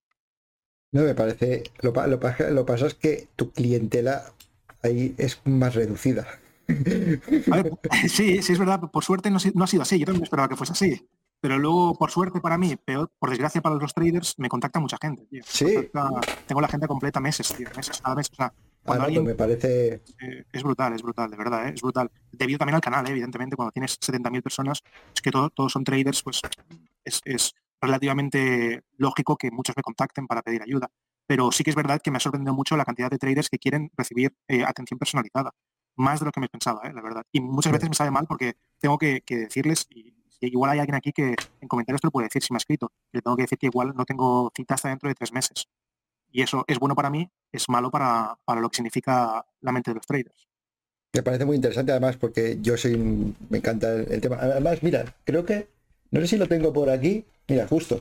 [0.92, 2.18] No, me parece, lo, lo,
[2.52, 4.32] lo pasa es que tu clientela
[4.82, 6.26] ahí es más reducida.
[8.08, 10.56] sí, sí, es verdad, por suerte no, no ha sido así, yo también esperaba que
[10.56, 11.06] fuese así.
[11.40, 14.98] Pero luego, por suerte para mí, peor, por desgracia para los traders, me contacta mucha
[15.00, 15.26] gente.
[15.44, 15.90] Sí.
[16.46, 18.30] tengo la gente completa meses, tío, meses, cada mes.
[18.30, 20.02] O sea, cuando pues me parece...
[20.20, 21.72] Eh, es brutal, es brutal, de verdad, ¿eh?
[21.74, 22.10] es brutal.
[22.32, 23.10] Debido también al canal, ¿eh?
[23.10, 24.82] evidentemente, cuando tienes 70.000 personas,
[25.14, 26.40] es que todos son traders, pues
[27.04, 30.90] es, relativamente lógico que muchos me contacten para pedir ayuda.
[31.26, 33.58] Pero sí que es verdad que me ha sorprendido mucho la cantidad de traders que
[33.58, 34.34] quieren recibir
[34.66, 35.52] atención personalizada.
[35.96, 37.24] Más de lo que me pensaba, la verdad.
[37.32, 40.94] Y muchas veces me sabe mal porque tengo que, que decirles, y igual hay alguien
[40.94, 42.92] aquí que en comentarios te lo puede decir si me ha escrito.
[43.12, 45.68] Le tengo que decir que igual no tengo cita hasta dentro de tres meses.
[46.32, 49.96] Y eso es bueno para mí, es malo para, lo que significa la mente de
[49.96, 50.48] los traders.
[51.12, 52.96] Me parece muy interesante además porque yo soy,
[53.48, 54.36] me encanta el, tema.
[54.40, 55.68] Además, mira, creo que,
[56.12, 58.00] no sé si lo tengo por aquí, mira, justo.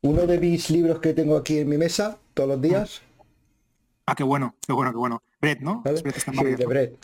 [0.00, 3.02] Uno de mis libros que tengo aquí en mi mesa todos los días.
[4.06, 5.22] Ah, qué bueno, qué bueno, qué bueno.
[5.40, 5.82] Brett, ¿no?
[5.84, 6.96] Sí, de Brett.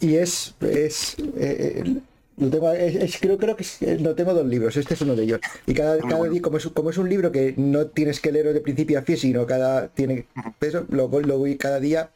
[0.00, 2.00] Y es, es eh,
[2.40, 3.64] eh, creo, creo que
[4.00, 5.40] no tengo dos libros, este es uno de ellos.
[5.66, 8.52] Y cada, cada día, como es, como es un libro que no tienes que leer
[8.52, 10.26] de principio a fin, sino cada tiene
[10.58, 12.10] peso, lo, lo voy cada día.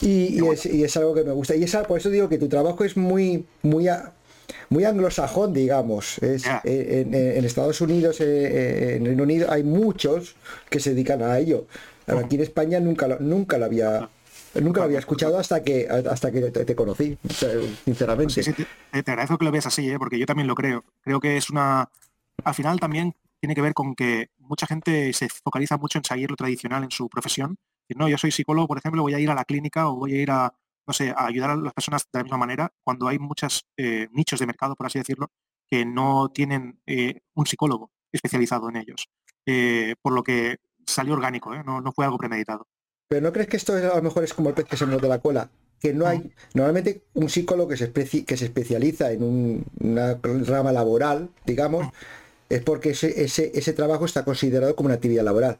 [0.00, 0.40] Y,
[0.84, 1.56] es, algo que me gusta.
[1.56, 3.88] Y es, por eso digo que tu trabajo es muy, muy,
[4.68, 6.18] muy anglosajón, digamos.
[6.18, 10.36] Es, en, Estados Unidos, eh, eh, en Reino Unido, hay muchos
[10.68, 11.66] que se dedican a ello.
[12.06, 14.10] Aquí en España nunca nunca lo había
[14.60, 17.18] Nunca lo había escuchado hasta que hasta que te, conocí,
[17.84, 18.42] sinceramente.
[18.42, 19.98] te, agradezco que lo veas así, ¿eh?
[19.98, 20.84] porque yo también lo creo.
[21.00, 21.90] Creo que es una...
[22.44, 26.30] Al final también tiene que ver con que mucha gente se focaliza mucho en seguir
[26.30, 27.56] lo tradicional en su profesión.
[27.96, 30.22] No, yo soy psicólogo, por ejemplo, voy a ir a la clínica o voy a
[30.22, 30.54] ir a,
[30.86, 34.08] no sé, a ayudar a las personas de la misma manera, cuando hay muchos eh,
[34.12, 35.30] nichos de mercado, por así decirlo,
[35.68, 39.08] que no tienen eh, un psicólogo especializado en ellos.
[40.00, 42.66] por lo que salió orgánico, no, no fue algo premeditado.
[43.08, 45.08] Pero ¿no crees que esto a lo mejor es como el pez que se de
[45.08, 45.50] la cola?
[45.80, 51.28] Que no hay, normalmente un psicólogo que se, que se especializa en una rama laboral,
[51.44, 51.86] digamos,
[52.48, 55.58] es porque ese, ese, trabajo está considerado como una actividad laboral.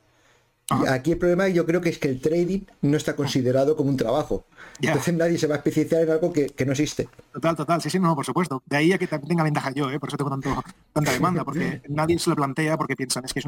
[0.89, 3.99] Aquí el problema yo creo que es que el trading no está considerado como un
[3.99, 4.47] trabajo.
[4.81, 7.09] Entonces nadie se va a especializar en algo que, no existe.
[7.33, 8.63] Total, total, sí, sí, no, por supuesto.
[8.65, 10.01] De ahí a que también tenga ventaja yo, ¿eh?
[10.01, 13.41] por eso tengo tanto, tanta demanda, porque nadie se lo plantea porque piensan, es que
[13.41, 13.47] es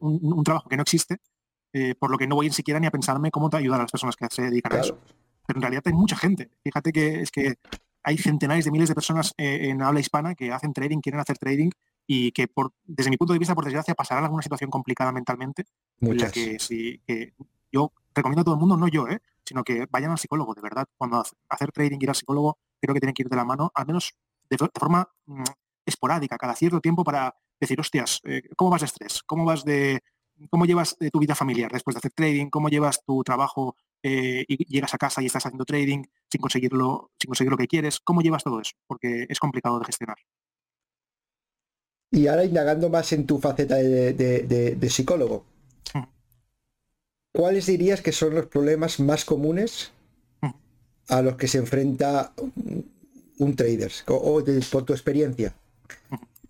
[0.00, 1.18] un, trabajo que no existe
[1.78, 3.82] eh, por lo que no voy ni siquiera ni a pensarme cómo te ayudar a
[3.82, 4.98] las personas que se dedican a eso.
[5.46, 6.48] Pero en realidad hay mucha gente.
[6.64, 7.56] Fíjate que es que
[8.02, 11.36] hay centenares de miles de personas eh, en habla hispana que hacen trading, quieren hacer
[11.36, 11.68] trading
[12.06, 15.66] y que por, desde mi punto de vista, por desgracia, pasarán alguna situación complicada mentalmente.
[16.00, 16.32] Muchas.
[16.32, 17.34] que, sí, que
[17.70, 19.20] yo recomiendo a todo el mundo, no yo, ¿eh?
[19.44, 20.86] sino que vayan al psicólogo, de verdad.
[20.96, 23.86] Cuando hacer trading, ir al psicólogo, creo que tienen que ir de la mano, al
[23.86, 24.14] menos
[24.48, 25.42] de, forma mm,
[25.84, 28.22] esporádica, cada cierto tiempo para decir, hostias,
[28.56, 29.22] ¿cómo vas de estrés?
[29.22, 30.02] ¿Cómo vas de,
[30.50, 32.50] ¿Cómo llevas eh, tu vida familiar después de hacer trading?
[32.50, 37.10] ¿Cómo llevas tu trabajo eh, y llegas a casa y estás haciendo trading sin conseguirlo,
[37.18, 38.00] sin conseguir lo que quieres?
[38.00, 38.72] ¿Cómo llevas todo eso?
[38.86, 40.16] Porque es complicado de gestionar.
[42.10, 45.44] Y ahora indagando más en tu faceta de, psicólogo,
[45.94, 46.02] mm.
[47.32, 49.92] ¿cuáles dirías que son los problemas más comunes
[50.40, 50.50] mm.
[51.08, 52.32] a los que se enfrenta
[53.38, 55.54] un trader o, por tu experiencia.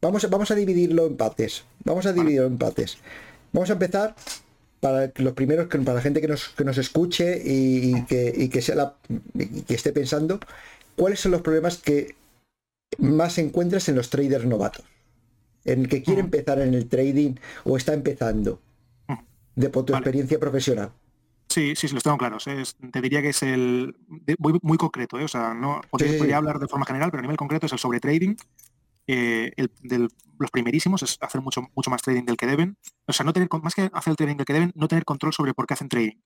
[0.01, 1.65] Vamos, a, vamos a dividirlo en partes.
[1.85, 2.99] Vamos a dividirlo en partes.
[3.57, 4.15] Vamos a empezar
[4.81, 8.75] para los primeros, para la gente que nos, que nos escuche y, que, que, sea
[8.75, 8.95] la,
[9.67, 10.39] que esté pensando,
[10.95, 12.17] ¿cuáles son los problemas que
[12.99, 14.85] más encuentras en los traders novatos?
[15.65, 18.61] En el que quiere empezar en el trading o está empezando,
[19.55, 20.91] de por tu experiencia profesional.
[21.49, 22.45] Sí, sí, sí, los tengo claros.
[22.45, 23.97] te diría que es el
[24.39, 25.25] muy, muy concreto, ¿eh?
[25.25, 28.01] o sea, no podría, hablar de forma general, pero a nivel concreto es el sobre
[28.01, 28.35] trading.
[29.07, 29.71] Eh, el,
[30.39, 32.77] los primerísimos es hacer mucho, mucho más trading del que deben.
[33.07, 35.33] O sea, no tener más que hacer el trading del que deben, no tener control
[35.33, 36.17] sobre por qué hacen trading.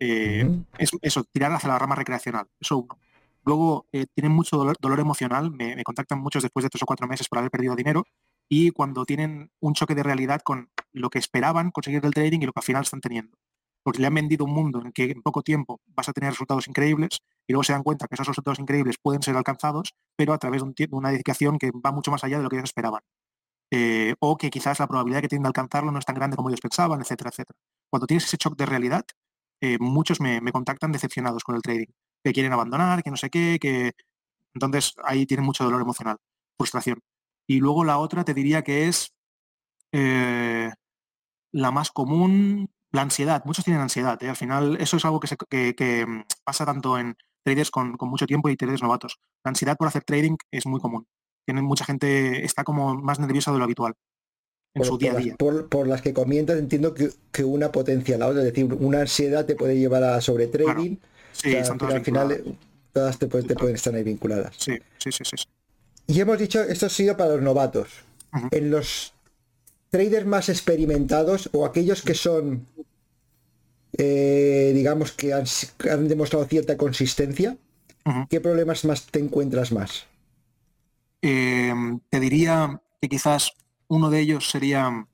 [0.00, 0.48] Eh,
[0.78, 2.46] es, eso, tirar hacia la rama recreacional.
[2.60, 2.98] Eso uno.
[3.44, 7.06] Luego tienen mucho dolor, dolor emocional, me, me, contactan muchos después de tres o cuatro
[7.06, 8.04] meses por haber perdido dinero
[8.48, 12.46] y cuando tienen un choque de realidad con lo que esperaban conseguir del trading y
[12.46, 13.36] lo que al final están teniendo
[13.84, 16.66] porque le han vendido un mundo en que en poco tiempo vas a tener resultados
[16.66, 20.38] increíbles y luego se dan cuenta que esos resultados increíbles pueden ser alcanzados, pero a
[20.38, 23.02] través de, una dedicación que va mucho más allá de lo que ellos esperaban.
[23.76, 26.48] Eh, o que quizás la probabilidad que tienen de alcanzarlo no es tan grande como
[26.48, 27.58] ellos pensaban, etcétera, etcétera.
[27.90, 29.04] Cuando tienes ese shock de realidad,
[29.60, 31.88] eh, muchos me, contactan decepcionados con el trading,
[32.22, 33.92] que quieren abandonar, que no sé qué, que...
[34.54, 36.18] Entonces ahí tienen mucho dolor emocional,
[36.56, 37.00] frustración.
[37.48, 39.12] Y luego la otra te diría que es
[39.92, 40.70] eh,
[41.52, 44.22] la más común, la ansiedad, muchos tienen ansiedad.
[44.22, 48.56] Al final, eso es algo que, mm, pasa tanto en traders con, mucho tiempo y
[48.56, 49.18] traders novatos.
[49.44, 51.06] La ansiedad por hacer trading es muy común.
[51.44, 53.94] Tienen mucha gente, está como más nerviosa de lo habitual
[54.74, 55.36] en su día a día.
[55.36, 59.54] Por, las que comienzas, entiendo que, una potencia la otra, es decir, una ansiedad te
[59.54, 60.96] puede llevar a sobre trading.
[61.32, 62.44] Sí, al final eh,
[62.92, 64.54] todas te, pueden estar ahí vinculadas.
[64.58, 65.36] Sí, sí, sí, sí.
[66.06, 67.88] Y hemos dicho, esto ha sido para los novatos.
[68.50, 69.14] En los
[69.90, 72.66] traders más experimentados o aquellos que son,
[73.96, 75.46] eh, digamos, que han,
[76.08, 77.56] demostrado cierta consistencia,
[78.28, 80.06] ¿qué problemas más te encuentras más?
[81.26, 83.52] Em, te diría que quizás
[83.88, 85.08] uno de ellos sería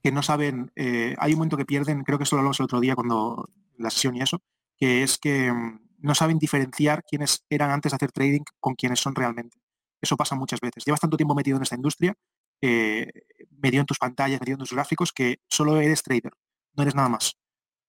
[0.00, 2.66] que no saben, eh, hay un momento que pierden, creo que eso lo hablamos el
[2.66, 4.40] otro día cuando la sesión y eso,
[4.76, 9.00] que es que em, no saben diferenciar quiénes eran antes de hacer trading con quiénes
[9.00, 9.58] son realmente.
[10.00, 10.84] Eso pasa muchas veces.
[10.84, 12.14] Llevas tanto tiempo metido en esta industria
[12.62, 13.10] eh,
[13.60, 16.32] en tus pantallas, medio en tus gráficos, que solo eres trader,
[16.76, 17.36] no eres nada más.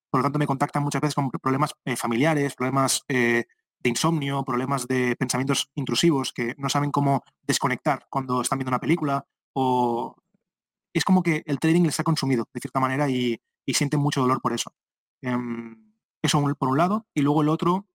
[0.10, 3.46] Por lo tanto, me contactan muchas veces con problemas eh, familiares, problemas eh,
[3.80, 8.80] de insomnio, problemas de pensamientos intrusivos, que no saben cómo desconectar cuando están viendo una
[8.80, 10.16] película, o
[10.94, 14.42] es como que el trading les ha consumido de cierta manera y, sienten mucho dolor
[14.42, 14.72] por eso.
[15.22, 17.86] Em, eso por un lado, y luego el otro,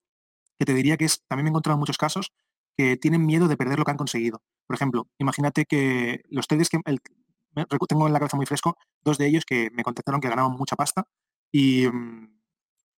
[0.59, 2.31] que te diría que es, también me he encontrado en muchos casos,
[2.77, 4.41] que tienen miedo de perder lo que han conseguido.
[4.67, 6.79] Por ejemplo, imagínate que los traders que
[7.87, 10.75] tengo en la cabeza muy fresco, dos de ellos que me contactaron que ganaban mucha
[10.75, 11.07] pasta
[11.51, 12.39] y mm,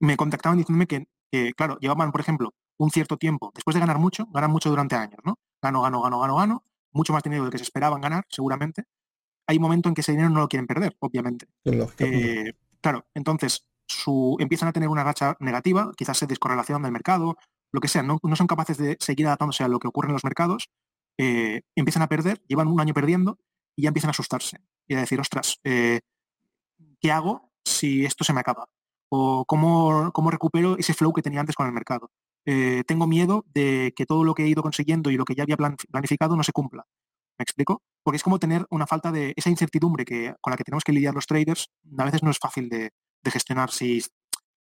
[0.01, 1.07] me contactaban diciéndome que,
[1.57, 5.21] claro, llevaban, por ejemplo, un cierto tiempo, después de ganar mucho, ganan mucho durante años,
[5.25, 5.39] ¿no?
[5.63, 8.85] Gano, gano, gano, gano, gano, mucho más dinero del que se esperaban ganar, seguramente.
[9.47, 11.47] Hay un momento en que ese dinero no lo quieren perder, obviamente.
[11.99, 17.37] Eh, claro, entonces su, empiezan a tener una racha negativa, quizás se descorrelación del mercado,
[17.73, 20.15] lo que sea, no, no, son capaces de seguir adaptándose a lo que ocurre en
[20.15, 20.71] los mercados
[21.17, 23.39] eh, empiezan a perder, llevan un año perdiendo
[23.77, 24.59] y ya empiezan a asustarse
[24.89, 26.01] y a decir, ostras, eh,
[27.01, 28.69] ¿qué hago si esto se me acaba?
[29.09, 32.11] ¿O cómo, cómo recupero ese flow que tenía antes con el mercado?
[32.47, 35.43] Eh, tengo miedo de que todo lo que he ido consiguiendo y lo que ya
[35.45, 36.85] había planificado no se cumpla.
[37.39, 37.83] ¿Me explico?
[38.03, 40.93] Porque es como tener una falta de esa incertidumbre que, con la que tenemos que
[40.93, 41.69] lidiar los traders,
[41.99, 42.91] a veces no es fácil de,
[43.25, 44.05] gestionar si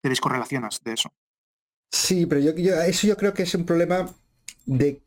[0.01, 1.13] te descorrelacionas de eso.
[1.91, 4.09] Sí, pero yo, eso yo creo que es un problema
[4.65, 5.03] de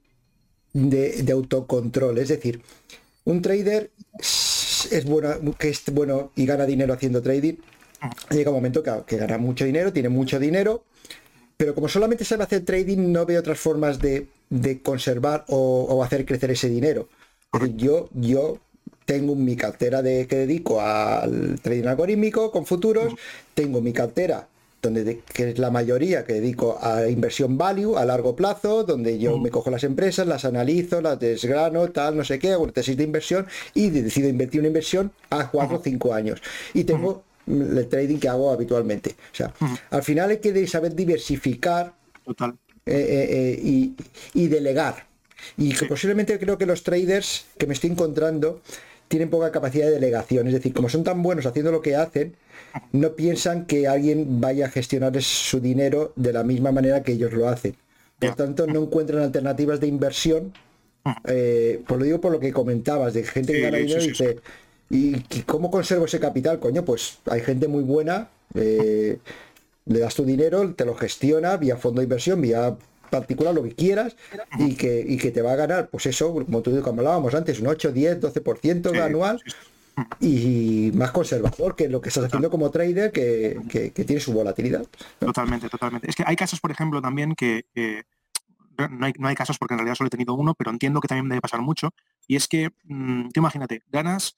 [0.75, 2.17] de, autocontrol.
[2.17, 2.61] Es decir,
[3.23, 7.55] un trader es bueno, que es bueno y gana dinero haciendo trading.
[8.29, 10.83] Llega un momento que, gana mucho dinero, tiene mucho dinero,
[11.57, 14.27] pero como solamente sabe hacer trading, no ve otras formas de,
[14.83, 17.07] conservar o, hacer crecer ese dinero.
[17.75, 18.59] yo, yo
[19.05, 23.13] tengo mi cartera de que dedico al trading algorítmico con futuros,
[23.53, 24.47] tengo mi cartera
[24.85, 29.37] donde que es la mayoría que dedico a inversión value a largo plazo, donde yo
[29.39, 33.03] me cojo las empresas, las analizo, las desgrano, tal, no sé qué, hago tesis de
[33.03, 36.41] inversión y decido invertir una inversión a cuatro o cinco años.
[36.73, 39.15] Y tengo el trading que hago habitualmente.
[39.31, 39.53] O sea,
[39.89, 41.93] al final hay que saber diversificar
[42.27, 42.41] eh,
[42.85, 43.89] eh, eh,
[44.33, 45.05] y, delegar.
[45.57, 48.61] Y posiblemente creo que los traders que me estoy encontrando
[49.07, 50.47] tienen poca capacidad de delegación.
[50.47, 52.35] Es decir, como son tan buenos haciendo lo que hacen,
[52.91, 57.33] no piensan que alguien vaya a gestionar su dinero de la misma manera que ellos
[57.33, 57.75] lo hacen.
[58.19, 60.53] Por tanto, no encuentran alternativas de inversión.
[61.27, 64.39] Eh, por lo digo por lo que comentabas, de gente que gana dinero y dice,
[64.89, 66.59] ¿y cómo conservo ese capital?
[66.59, 69.19] Coño, pues hay gente muy buena, eh,
[69.85, 72.75] le das tu dinero, te lo gestiona vía fondo de inversión, vía
[73.09, 74.15] particular lo que quieras
[74.57, 77.67] y que, que te va a ganar, pues eso, como tú como hablábamos antes, un
[77.67, 79.41] 8, 10, 12% anual
[80.19, 84.85] y más conservador que lo que estás haciendo como trader que, tiene su volatilidad.
[85.19, 86.09] Totalmente, totalmente.
[86.09, 87.65] Es que hay casos, por ejemplo, también que,
[88.77, 91.41] no, hay, casos porque en realidad solo he tenido uno, pero entiendo que también debe
[91.41, 91.91] pasar mucho.
[92.27, 94.35] Y es que, mm, tú imagínate, ganas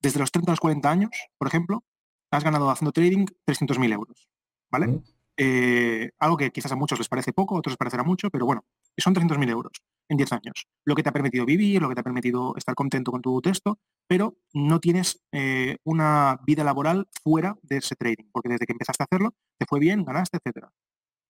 [0.00, 1.84] desde los 30 a los 40 años, por ejemplo,
[2.30, 4.28] has ganado haciendo trading 300.000 euros.
[4.70, 5.00] ¿Vale?
[5.38, 8.46] Eh, algo que quizás a muchos les parece poco, a otros les parecerá mucho, pero
[8.46, 8.64] bueno,
[8.96, 9.72] son 300.000 euros
[10.08, 10.66] en 10 años.
[10.84, 13.40] Lo que te ha permitido vivir, lo que te ha permitido estar contento con tu
[13.42, 18.72] texto, pero no tienes eh, una vida laboral fuera de ese trading, porque desde que
[18.72, 20.72] empezaste a hacerlo, te fue bien, ganaste, etcétera.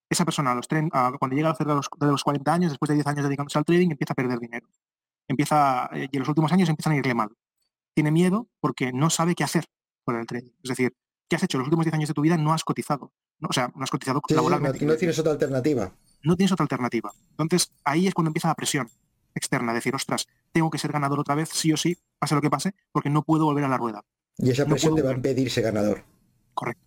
[0.09, 0.69] Esa persona, a los
[1.19, 3.91] cuando llega a los, de los 40 años, después de 10 años dedicándose al trading,
[3.91, 4.69] empieza a perder dinero.
[5.29, 7.31] Empieza, eh, y en los últimos años empiezan a irle mal.
[7.97, 9.65] Tiene miedo porque no sabe qué hacer
[10.05, 10.51] con el trading.
[10.63, 10.95] Es decir,
[11.31, 11.57] ¿qué has hecho?
[11.57, 13.11] Los últimos 10 años de tu vida no has cotizado.
[13.41, 14.85] o sea, no has cotizado laboralmente.
[14.85, 15.91] No, tienes otra alternativa.
[16.23, 17.11] No tienes otra alternativa.
[17.31, 18.91] Entonces, ahí es cuando empieza la presión
[19.35, 19.73] externa.
[19.73, 22.75] Decir, ostras, tengo que ser ganador otra vez, sí o sí, pase lo que pase,
[22.93, 24.05] porque no puedo volver a la rueda.
[24.37, 26.05] Y esa presión te va a impedir ser ganador.
[26.53, 26.85] Correcto.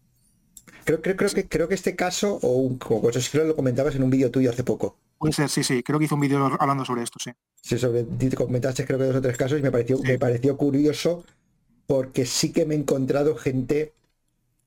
[0.86, 4.12] Creo, creo, creo, que, creo que este caso, o un, como lo comentabas en un
[4.12, 4.96] vídeo tuyo hace poco.
[5.20, 5.84] Puede ser, sí, sí.
[5.84, 7.32] Creo que hizo un vídeo hablando sobre esto, sí.
[7.62, 10.56] Sí, sobre, te comentaste creo que dos o tres casos y me pareció, me pareció
[10.58, 11.26] curioso
[11.86, 13.94] porque sí que me he encontrado gente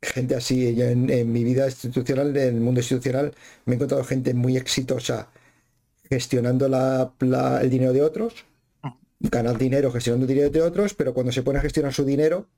[0.02, 3.32] gente así en, en, mi vida institucional, en el mundo institucional,
[3.64, 5.28] me he encontrado gente muy exitosa
[6.10, 7.12] gestionando la,
[7.62, 8.44] el dinero de otros,
[9.20, 12.48] ganar dinero gestionando dinero de otros, pero cuando se pone a gestionar su dinero,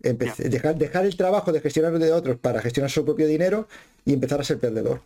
[0.00, 3.68] dejar, dejar el trabajo de gestionar de otros para gestionar su propio dinero
[4.04, 5.02] y empezar a ser perdedor.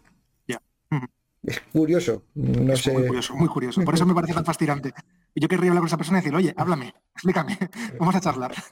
[1.42, 2.92] Es curioso, no sé.
[2.92, 3.82] Muy curioso, muy curioso.
[3.84, 4.92] Por eso me parece tan fascinante.
[5.34, 7.58] Y yo querría hablar con esa persona y decir, oye, háblame, explícame,
[7.98, 8.54] vamos a charlar.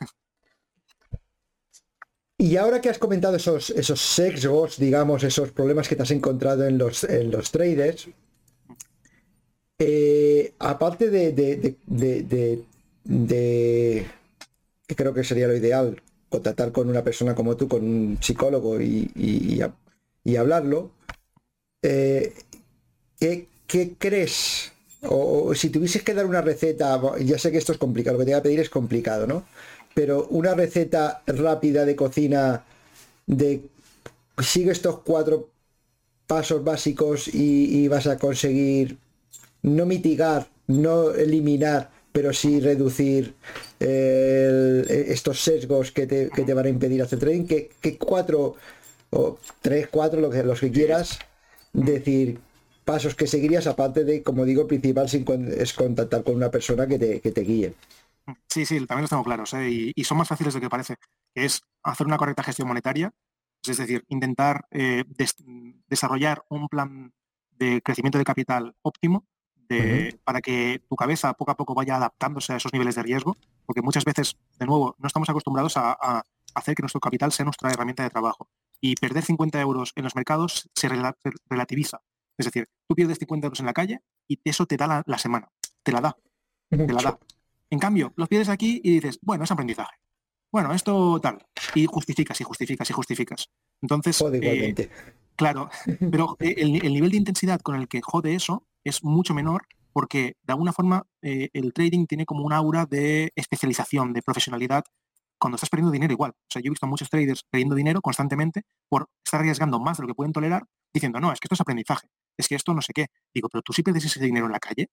[2.39, 6.67] Y ahora que has comentado esos, esos sexos, digamos, esos problemas que te has encontrado
[6.67, 8.11] en los, en los traders,
[9.79, 11.77] eh, aparte de, de,
[14.87, 18.81] que creo que sería lo ideal, contactar con una persona como tú, con un psicólogo
[18.81, 19.63] y,
[20.37, 20.91] hablarlo,
[21.81, 22.35] eh,
[23.19, 24.73] ¿qué, crees?
[25.03, 28.27] O, si tuvieses que dar una receta, ya sé que esto es complicado, lo que
[28.27, 29.45] te voy a pedir es complicado, ¿no?
[29.95, 32.65] Pero una receta rápida de cocina
[33.27, 33.63] de
[34.43, 35.49] sigue estos cuatro
[36.27, 38.99] pasos básicos y, vas a conseguir
[39.63, 43.35] no mitigar, no eliminar, pero sí reducir
[43.79, 48.57] estos sesgos que te, van a impedir hacer trading, que, cuatro
[49.11, 51.19] o tres, cuatro, lo que, los que quieras,
[51.73, 52.39] decir
[52.87, 57.21] pasos que seguirías, aparte de, como digo, principal es contactar con una persona que te,
[57.21, 57.75] que te guíe.
[58.49, 59.93] Sí, sí, también los tengo claros ¿eh?
[59.95, 60.97] y, son más fáciles de lo que parece,
[61.35, 63.13] que es hacer una correcta gestión monetaria,
[63.67, 65.05] es decir, intentar eh,
[65.89, 67.13] desarrollar un plan
[67.51, 69.27] de crecimiento de capital óptimo
[70.25, 73.83] para que tu cabeza poco a poco vaya adaptándose a esos niveles de riesgo, porque
[73.83, 76.23] muchas veces, de nuevo, no estamos acostumbrados a,
[76.55, 78.49] hacer que nuestro capital sea nuestra herramienta de trabajo.
[78.81, 80.89] Y perder 50 euros en los mercados se,
[81.51, 82.01] relativiza.
[82.39, 85.49] Es decir, tú pierdes 50 euros en la calle y eso te da la, semana,
[85.83, 86.17] te la da,
[86.69, 87.19] te la da.
[87.71, 89.97] En cambio, los pierdes aquí y dices, bueno, es aprendizaje.
[90.53, 91.45] Bueno, esto tal.
[91.75, 93.51] Y justificas y justificas y justificas.
[93.83, 94.91] Entonces, eh,
[95.35, 95.69] claro,
[96.11, 100.53] pero el, nivel de intensidad con el que jode eso es mucho menor porque de
[100.53, 104.85] alguna forma eh, el trading tiene como un aura de especialización, de profesionalidad,
[105.39, 106.33] cuando estás perdiendo dinero igual.
[106.33, 109.97] O sea, yo he visto a muchos traders perdiendo dinero constantemente por estar arriesgando más
[109.97, 112.75] de lo que pueden tolerar, diciendo, no, es que esto es aprendizaje, es que esto
[112.75, 113.07] no sé qué.
[113.35, 114.89] Digo, pero tú si pierdes ese dinero en la calle,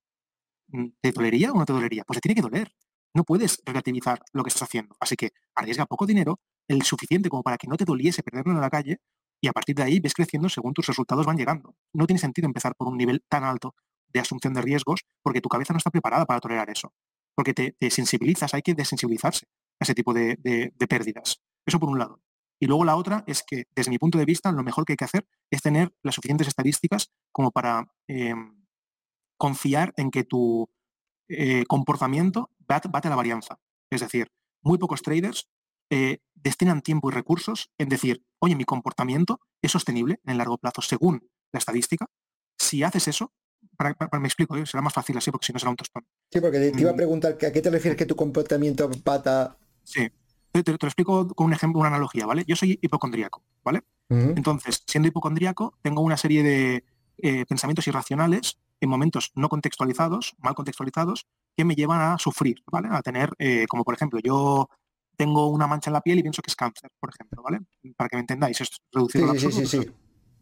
[0.68, 2.04] mm, ¿te dolería o no te dolería?
[2.06, 2.74] Pues te tiene que doler.
[3.14, 4.96] No puedes relativizar lo que estás haciendo.
[5.00, 8.62] Así que arriesga poco dinero, el suficiente como para que no te doliese perderlo en
[8.62, 9.00] la calle,
[9.44, 11.76] y a partir de ahí ves creciendo según tus resultados van llegando.
[11.92, 13.76] No tiene sentido empezar por un nivel tan alto
[14.08, 16.94] de asunción de riesgos porque tu cabeza no está preparada para tolerar eso.
[17.36, 19.48] Porque te, sensibilizas, hay que desensibilizarse
[19.82, 21.42] a ese tipo de, pérdidas.
[21.66, 22.22] Eso por un lado.
[22.64, 24.98] Y luego la otra es que, desde mi punto de vista, lo mejor que hay
[24.98, 28.56] que hacer es tener las suficientes estadísticas como para em,
[29.38, 30.70] confiar en que tu
[31.28, 33.60] eh, comportamiento bate, la varianza.
[33.90, 35.50] Es decir, muy pocos traders
[35.90, 40.58] eh, destinan tiempo y recursos en decir, oye, mi comportamiento es sostenible en el largo
[40.58, 42.06] plazo según la estadística.
[42.58, 43.34] Si haces eso,
[43.76, 44.66] para, me explico, ¿eh?
[44.66, 46.06] será más fácil así porque si no será un tostón.
[46.32, 46.96] Sí, porque te, iba a mm.
[46.96, 49.58] preguntar, ¿a qué te refieres que tu comportamiento pata?
[49.84, 50.10] Sí,
[50.62, 52.44] te, lo explico con un ejemplo, una analogía, ¿vale?
[52.48, 53.84] Yo soy hipocondríaco, ¿vale?
[54.10, 56.84] Entonces, siendo hipocondríaco, tengo una serie de
[57.18, 61.26] eh, pensamientos irracionales en momentos no contextualizados, mal contextualizados,
[61.58, 62.90] que me llevan a sufrir, ¿vale?
[62.92, 63.32] A tener,
[63.68, 64.70] como por ejemplo, yo
[65.16, 67.60] tengo una mancha en la piel y pienso que es cáncer, por ejemplo, ¿vale?
[67.96, 69.92] Para que me entendáis, es reducido sí, sí, sí,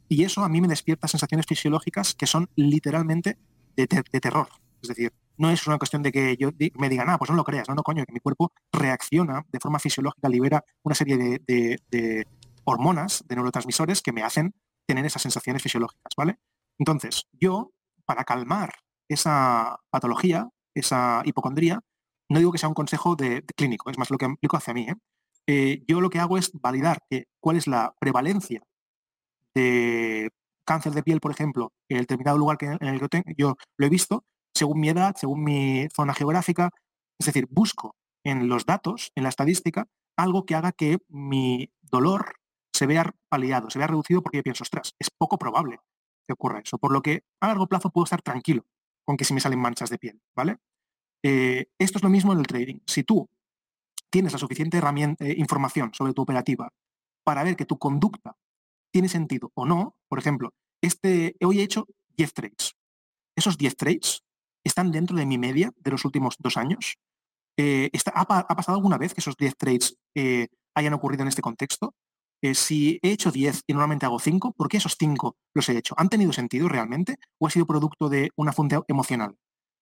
[0.08, 3.38] Y eso a mí me despierta sensaciones fisiológicas que son literalmente
[3.76, 4.48] de, terror.
[4.82, 7.44] Es decir, no es una cuestión de que yo me digan, ah, pues no lo
[7.44, 12.28] creas, no, no, coño, que mi cuerpo reacciona de forma fisiológica, libera una serie de,
[12.64, 14.54] hormonas, de neurotransmisores que me hacen
[14.86, 16.38] tener esas sensaciones fisiológicas, ¿vale?
[16.78, 17.72] Entonces, yo,
[18.06, 18.74] para calmar
[19.10, 21.82] esa patología, esa hipocondría,
[22.30, 24.88] no digo que sea un consejo de, clínico, es más lo que aplico hacia mí.
[24.88, 24.96] ¿eh?
[25.48, 28.62] Eh, yo lo que hago es validar que, cuál es la prevalencia
[29.54, 30.30] de
[30.66, 33.86] cáncer de piel, por ejemplo, en el determinado lugar que, en el que yo lo
[33.86, 34.24] he visto,
[34.54, 36.72] según mi edad, según mi zona geográfica.
[37.20, 39.88] Es decir, busco en los datos, en la estadística,
[40.18, 42.36] algo que haga que mi dolor
[42.74, 45.80] se vea paliado, se vea reducido porque yo pienso, ostras, es poco probable
[46.28, 46.78] que ocurra eso.
[46.78, 48.66] Por lo que a largo plazo puedo estar tranquilo
[49.06, 50.58] con que si me salen manchas de piel, ¿vale?
[51.24, 52.80] Eh, esto es lo mismo en el trading.
[52.86, 53.30] Si tú
[54.10, 56.72] tienes la suficiente eh, información sobre tu operativa
[57.24, 58.36] para ver que tu conducta
[58.92, 61.88] tiene sentido o no, por ejemplo, este, hoy he hecho
[62.18, 62.76] 10 trades.
[63.36, 64.24] Esos 10 trades
[64.64, 66.98] están dentro de mi media de los últimos dos años.
[67.58, 69.98] Eh, ha, pasado alguna vez que esos 10 trades
[70.74, 71.94] hayan ocurrido en este contexto?
[72.56, 75.94] si he hecho 10 y normalmente hago 5, ¿por qué esos 5 los he hecho?
[75.98, 79.38] ¿Han tenido sentido realmente o ha sido producto de una fuente emocional?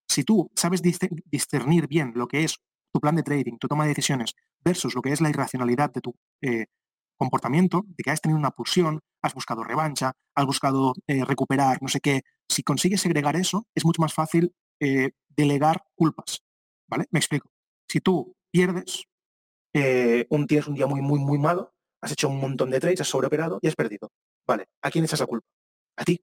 [0.09, 2.57] Si tú sabes discernir bien lo que es
[2.91, 6.01] tu plan de trading, tu toma de decisiones, versus lo que es la irracionalidad de
[6.01, 6.65] tu eh,
[7.17, 11.87] comportamiento, de que has tenido una pulsión, has buscado revancha, has buscado eh, recuperar, no
[11.87, 16.43] sé qué, si consigues segregar eso, es mucho más fácil eh, delegar culpas.
[16.87, 17.05] ¿Vale?
[17.11, 17.51] Me explico.
[17.87, 19.03] Si tú pierdes,
[20.29, 23.07] un, tienes un día muy, muy, muy malo, has hecho un montón de trades, has
[23.07, 24.11] sobreoperado y has perdido.
[24.47, 25.47] Vale, ¿a quién echas la culpa?
[25.95, 26.19] A ti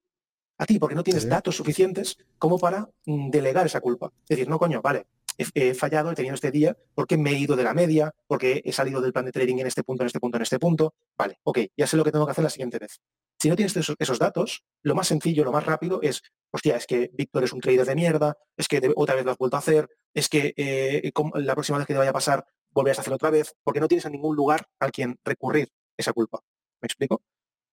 [0.58, 4.12] a ti, porque no tienes datos suficientes como para mm, delegar esa culpa.
[4.22, 5.06] Es decir, no, coño, vale,
[5.38, 8.72] he, fallado, he tenido este día, porque me he ido de la media, porque he
[8.72, 10.94] salido del plan de trading en este punto, en este punto, en este punto.
[11.16, 13.00] Vale, ok, ya sé lo que tengo que hacer la siguiente vez.
[13.40, 17.10] Si no tienes esos, datos, lo más sencillo, lo más rápido es, hostia, es que
[17.12, 19.88] Víctor es un trader de mierda, es que otra vez lo has vuelto a hacer,
[20.14, 23.30] es que eh, la próxima vez que te vaya a pasar, volverás a hacerlo otra
[23.30, 26.40] vez, porque no tienes a ningún lugar al quien recurrir esa culpa.
[26.80, 27.22] ¿Me explico?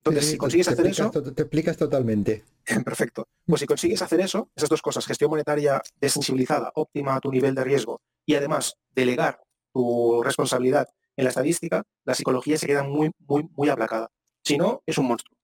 [0.05, 1.09] Entonces, si consigues hacer eso...
[1.09, 2.43] Te explicas totalmente.
[2.83, 3.29] Perfecto.
[3.45, 7.55] Pues si consigues hacer eso, esas dos cosas, gestión monetaria desensibilizada, óptima a tu nivel
[7.55, 9.39] de riesgo, y además delegar
[9.71, 14.09] tu responsabilidad en la estadística, la psicología se queda muy, muy, muy aplacada.
[14.43, 15.37] Si no, es un monstruo.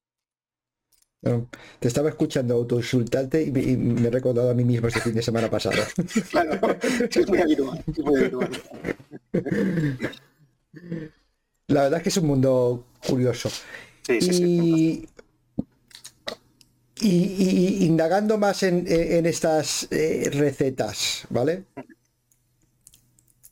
[1.79, 5.21] te estaba escuchando autoinsultarte y, y me he recordado a mí mismo este fin de
[5.21, 5.81] semana pasado.
[6.31, 8.61] claro, es muy habitual, es muy habitual.
[11.67, 13.49] La verdad es que es un mundo curioso
[14.09, 15.07] y,
[17.01, 18.85] y, indagando más en,
[19.25, 21.65] estas eh, recetas, ¿vale?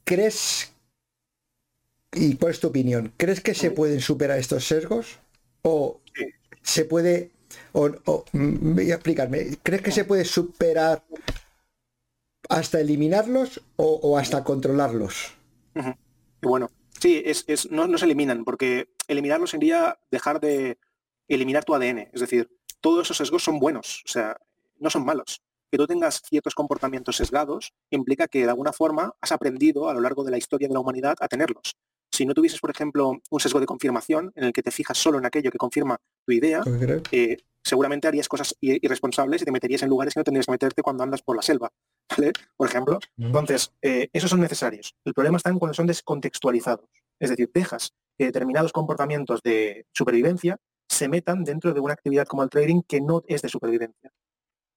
[0.04, 0.72] ¿Crees,
[2.14, 5.20] y cuál es tu opinión, ¿crees que se pueden superar estos sesgos?
[5.62, 6.02] ¿O
[6.62, 7.32] se puede,
[7.74, 7.90] o,
[8.32, 11.04] mm, voy a explicarme, ¿crees que se puede superar
[12.50, 15.34] hasta eliminarlos o, hasta controlarlos?
[16.42, 16.70] Bueno,
[17.00, 20.78] sí, es, no, no se eliminan porque eliminarlo sería dejar de
[21.28, 22.10] eliminar tu ADN.
[22.14, 22.50] Es decir,
[22.82, 24.38] todos esos sesgos son buenos, o sea,
[24.80, 25.42] no son malos.
[25.72, 30.00] Que tú tengas ciertos comportamientos sesgados implica que de alguna forma has aprendido a lo
[30.00, 31.76] largo de la historia de la humanidad a tenerlos.
[32.12, 35.18] Si no tuvieses, por ejemplo, un sesgo de confirmación en el que te fijas solo
[35.18, 36.64] en aquello que confirma tu idea,
[37.12, 40.82] eh, seguramente harías cosas irresponsables y te meterías en lugares que no tendrías que meterte
[40.82, 41.72] cuando andas por la selva,
[42.18, 42.32] ¿vale?
[42.56, 43.00] Por ejemplo.
[43.18, 44.96] Entonces, eh, esos son necesarios.
[45.06, 46.90] El problema está en cuando son descontextualizados.
[47.20, 52.44] Es decir, dejas que determinados comportamientos de supervivencia se metan dentro de una actividad como
[52.44, 54.12] el trading que no es de supervivencia.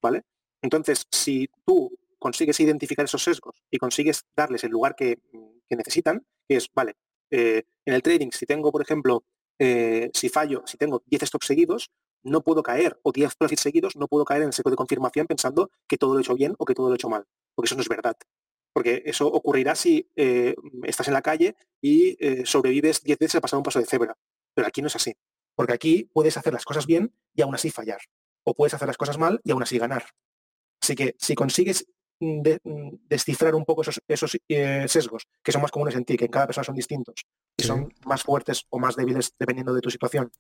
[0.03, 0.24] ¿Vale?
[0.62, 5.18] Entonces, si tú consigues identificar esos sesgos y consigues darles el lugar que,
[5.70, 6.97] necesitan, que es, vale,
[7.31, 9.24] eh, en el trading, si tengo, por ejemplo,
[9.59, 11.91] eh, si fallo, si tengo 10 stocks seguidos,
[12.22, 15.26] no puedo caer, o 10 profits seguidos, no puedo caer en el sesgo de confirmación
[15.26, 17.24] pensando que todo lo he hecho bien o que todo lo he hecho mal,
[17.55, 18.16] porque eso no es verdad
[18.72, 20.55] porque eso ocurrirá si eh,
[20.85, 24.16] estás en la calle y sobrevives 10 veces a pasar un paso de cebra.
[24.55, 25.12] Pero aquí no es así,
[25.57, 28.01] porque aquí puedes hacer las cosas bien y aún así fallar,
[28.45, 30.05] o puedes hacer las cosas mal y aún así ganar.
[30.81, 31.87] Así que si consigues
[32.21, 36.27] mm, mm, descifrar un poco esos, eh, sesgos, que son más comunes en ti, que
[36.27, 39.91] en cada persona son distintos, que son más fuertes o más débiles dependiendo de tu
[39.91, 40.31] situación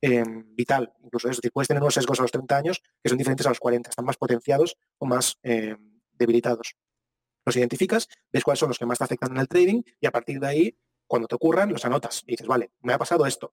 [0.00, 3.18] em, vital, incluso es decir, puedes tener unos sesgos a los 30 años que son
[3.18, 6.76] diferentes a los 40, están más potenciados o más em, debilitados.
[7.46, 10.10] Los identificas, ves cuáles son los que más te afectan en el trading y a
[10.10, 13.52] partir de ahí, cuando te ocurran, los anotas y dices, vale, me ha pasado esto.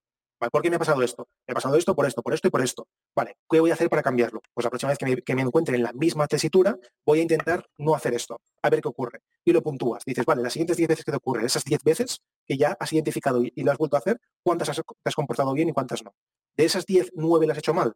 [0.49, 1.27] ¿Por qué me ha pasado esto?
[1.47, 2.87] Me ha pasado esto por esto, por esto y por esto.
[3.15, 4.41] Vale, ¿qué voy a hacer para cambiarlo?
[4.53, 7.93] Pues la próxima vez que me, encuentre en la misma tesitura, voy a intentar no
[7.93, 9.19] hacer esto, a ver qué ocurre.
[9.45, 10.03] Y lo puntúas.
[10.05, 12.91] Dices, vale, las siguientes 10 veces que te ocurre, esas 10 veces que ya has
[12.93, 16.03] identificado y, lo has vuelto a hacer, ¿cuántas has, te has comportado bien y cuántas
[16.03, 16.13] no?
[16.55, 17.93] De esas 10, 9 las has hecho mal.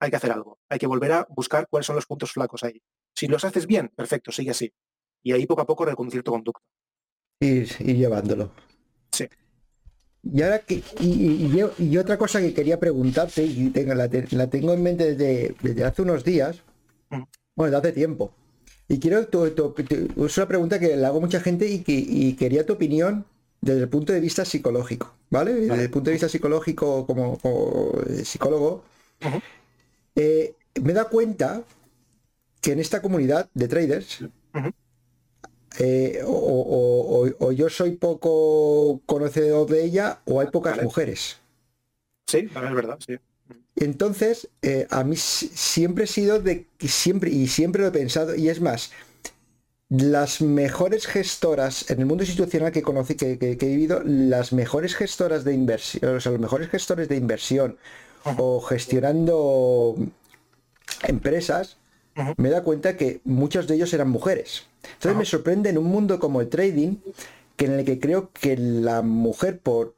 [0.00, 0.58] hay que hacer algo.
[0.68, 2.80] Hay que volver a buscar cuáles son los puntos flacos ahí.
[3.14, 4.72] Si los haces bien, perfecto, sigue así.
[5.22, 6.64] Y ahí poco a poco reconducir tu conducta.
[7.40, 8.52] Ir, ir llevándolo.
[9.12, 9.26] Sí.
[10.30, 14.26] Y ahora que, y, y- y otra cosa que quería preguntarte, y tengo, la, te-
[14.36, 16.62] la tengo en mente desde, desde hace unos días,
[17.10, 17.22] Mm.
[17.56, 18.32] bueno, desde hace tiempo.
[18.88, 21.78] Y quiero, tu- tu- tu- es una pregunta que le hago a mucha gente y,
[21.80, 23.24] que, y quería tu opinión
[23.60, 25.54] desde el punto de vista psicológico, ¿vale?
[25.54, 28.84] Desde el punto de vista psicológico como, como, eh, psicólogo,
[29.24, 29.40] Ujú.
[30.16, 31.62] eh, me da cuenta
[32.60, 34.24] que en esta comunidad de traders.
[35.78, 40.84] Eh, o, o- o- o yo soy poco conocedor de ella o hay pocas Vale.
[40.84, 41.38] mujeres.
[42.26, 43.16] Sí, es verdad, sí.
[43.76, 47.92] Entonces, eh, a mí si- siempre he sido de que siempre, y siempre lo he
[47.92, 48.90] pensado, y es más,
[49.88, 54.52] las mejores gestoras en el mundo institucional que conocí, que, que- que he vivido, las
[54.52, 57.78] mejores gestoras de inversión, o sea, los mejores gestores de inversión
[58.36, 59.94] o gestionando
[61.04, 61.76] empresas,
[62.36, 64.66] me da cuenta que muchos de ellos eran mujeres.
[64.82, 65.18] Entonces Ajá.
[65.18, 66.96] me sorprende en un mundo como el trading,
[67.56, 69.94] que en el que creo que la mujer por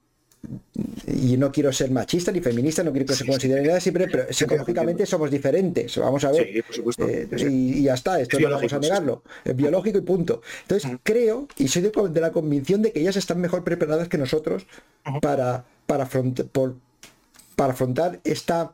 [1.06, 4.24] y no quiero ser machista ni feminista, no quiero que se considere nada siempre, pero
[4.32, 5.94] psicológicamente somos diferentes.
[5.98, 6.48] Vamos a ver.
[6.50, 7.06] Sí, por supuesto.
[7.06, 7.46] Eh, Sí, sí.
[7.46, 9.22] y, y ya está, esto Es no vamos a sí, negarlo.
[9.44, 10.40] Es biológico y punto.
[10.62, 14.16] Entonces creo y soy de, de la convicción de que ellas están mejor preparadas que
[14.16, 14.64] nosotros
[15.20, 16.76] para, para, afront- por-
[17.54, 18.72] para afrontar esta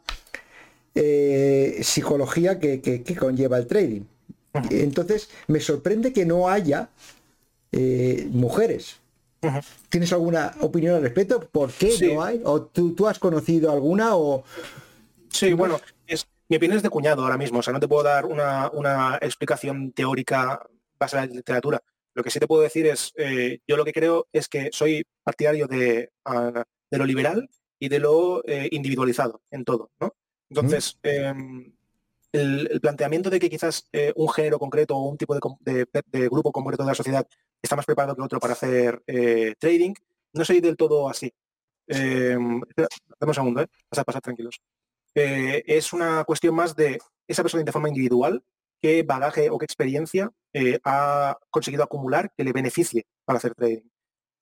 [0.95, 4.03] eh, psicología que, que- que conlleva el trading.
[4.71, 6.89] Entonces me sorprende que no haya
[7.73, 9.01] eh, mujeres.
[9.89, 11.41] ¿Tienes alguna opinión al respecto?
[11.41, 12.13] ¿Por qué Sí.
[12.13, 12.41] no hay?
[12.45, 14.17] ¿O tú, tú has conocido alguna?
[14.17, 14.43] O...
[15.29, 18.03] Sí, bueno, es, mi opinión es de cuñado ahora mismo, o sea, no te puedo
[18.03, 20.67] dar una, una explicación teórica
[20.99, 21.81] basada en literatura.
[22.15, 25.05] Lo que sí te puedo decir es, eh, yo lo que creo es que soy
[25.23, 27.49] partidario de, ah, de lo liberal
[27.79, 30.15] y de lo eh, individualizado en todo, ¿no?
[30.49, 31.73] Entonces, em,
[32.37, 35.87] el, planteamiento de que quizás eh, un género concreto o un tipo de,
[36.29, 37.27] grupo concreto de la sociedad
[37.63, 39.95] está más preparado que otro para hacer eh, trading,
[40.33, 41.33] no soy del todo así.
[41.89, 42.63] Dame
[43.21, 43.67] un segundo, ¿eh?
[44.23, 44.61] Tranquilos.
[45.19, 48.45] Eh, es una cuestión más de esa persona de forma individual,
[48.83, 53.89] qué bagaje o qué experiencia eh, ha conseguido acumular que le beneficie para hacer trading.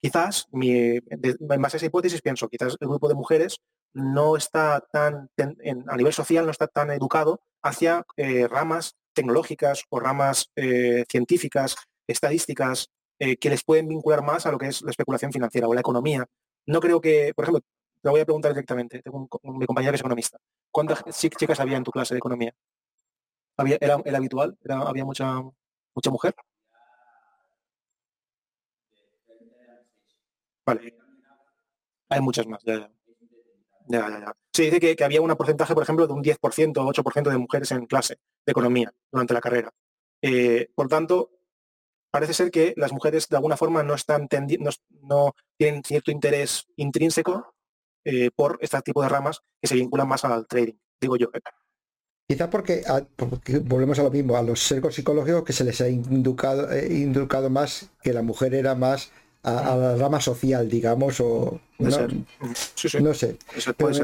[0.04, 3.60] Quizás, mi- en base a esa hipótesis, pienso, quizás el grupo de mujeres
[3.94, 9.84] no está tan, en- a nivel social, no está tan educado hacia eh, ramas tecnológicas
[9.88, 11.76] o ramas eh, científicas,
[12.06, 15.72] estadísticas, eh, que les pueden vincular más a lo que es la especulación financiera o
[15.74, 16.26] la economía.
[16.66, 17.62] No creo que, por ejemplo,
[18.02, 20.36] te voy a preguntar directamente, tengo un, co- mi compañera que es economista.
[20.70, 22.52] ¿Cuántas chi- chicas había en tu clase de economía?
[23.56, 24.56] ¿Había, era, habitual?
[24.64, 25.40] ¿Era, ¿Había mucha,
[25.94, 26.34] mucha mujer?
[30.66, 30.96] Vale.
[32.08, 32.90] Hay muchas más, ya, ya.
[33.86, 34.32] Ya, ya, ya.
[34.52, 37.36] Se dice que, que había un porcentaje, por ejemplo, de un 10% o 8% de
[37.38, 38.14] mujeres en clase
[38.46, 39.70] de economía durante la carrera.
[40.22, 41.30] Eh, por tanto,
[42.10, 44.70] parece ser que las mujeres de alguna forma no están tendi- no,
[45.02, 47.54] no tienen cierto interés intrínseco
[48.04, 51.28] eh, por este tipo de ramas que se vinculan más al trading, digo yo.
[51.34, 51.40] ¿eh?
[52.26, 52.82] Quizá porque,
[53.64, 57.50] volvemos a lo mismo, a los sesgos psicológicos que se les ha inducado, eh, inculcado
[57.50, 59.12] más que la mujer era más
[59.44, 62.10] a, a la rama social, digamos, o no, ser.
[62.74, 62.98] Sí, sí.
[63.00, 63.36] no sé.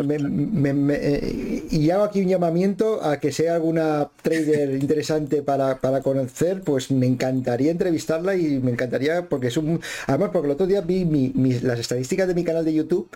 [0.05, 5.43] me- me- me- eh, y hago aquí un llamamiento a que sea alguna trader interesante
[5.43, 9.81] para, para conocer, pues me encantaría entrevistarla y me encantaría, porque es un...
[10.07, 13.09] Además, porque el otro día vi mi- mis- las estadísticas de mi canal de YouTube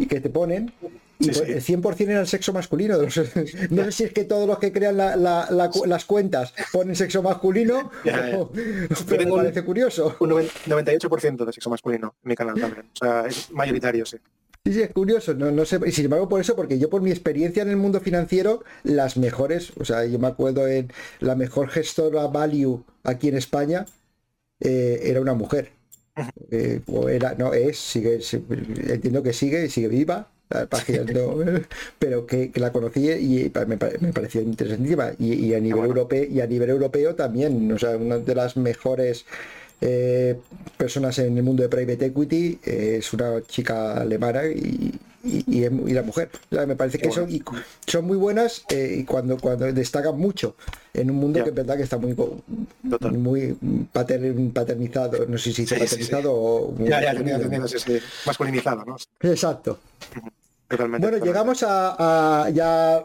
[0.00, 0.72] y que te ponen,
[1.20, 1.52] Sí, pues, sí.
[1.52, 2.96] el 100% era el sexo masculino.
[3.70, 6.54] no sé si es que todos los que crean la- la- la cu- las cuentas
[6.72, 8.38] ponen sexo masculino, Ya, ya.
[8.38, 10.16] o- pero tengo me un- parece curioso.
[10.20, 12.86] Un noven- 98% de sexo masculino en mi canal también.
[12.92, 14.18] O sea, es mayoritario, sí.
[14.64, 17.00] Sí, sí, es curioso, no, no sé, y sin embargo por eso, porque yo por
[17.00, 21.34] mi experiencia en el mundo financiero, las mejores, o sea, yo me acuerdo en la
[21.36, 23.86] mejor gestora value aquí en España,
[24.60, 25.70] eh, era una mujer.
[26.50, 28.20] Eh, o era, no, es, sigue,
[28.88, 31.36] entiendo que sigue y sigue viva, la página no,
[31.98, 35.12] pero que, que la conocí y me, me pareció interesantísima.
[35.18, 35.88] Y, y a nivel bueno.
[35.88, 39.26] europeo, y a nivel europeo también, o sea, una de las mejores
[39.80, 40.36] eh,
[40.76, 44.92] personas en el mundo de private equity eh, es una chica alemana y,
[45.24, 46.30] y, y es- y la mujer.
[46.50, 47.42] Me parece que son, y
[47.86, 50.54] son muy buenas eh, y cuando, cuando destacan mucho
[50.94, 53.12] en un mundo que es verdad que está muy Total.
[53.18, 53.56] muy
[53.92, 55.80] pater- paternizado, no sé si Sí, sí, sí.
[55.80, 57.00] paternizado o Ya.
[58.26, 58.96] Masculinizado, ¿no?
[59.22, 59.78] Exacto.
[60.68, 61.06] Totalmente.
[61.06, 61.26] Bueno, totalmente.
[61.26, 63.04] llegamos a, a ya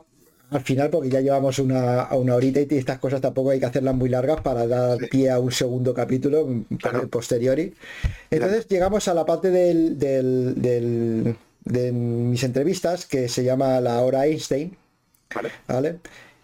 [0.52, 3.65] al final porque ya llevamos una, a una horita y estas cosas tampoco hay que
[3.65, 7.07] hacerlas muy largas para dar pie a un segundo capítulo mm, Claro.
[7.07, 7.73] posteriori.
[8.30, 11.35] Entonces llegamos a la parte del, del- del-
[11.65, 14.76] de mis entrevistas que se llama la hora Einstein.
[15.68, 15.99] ¿Vale?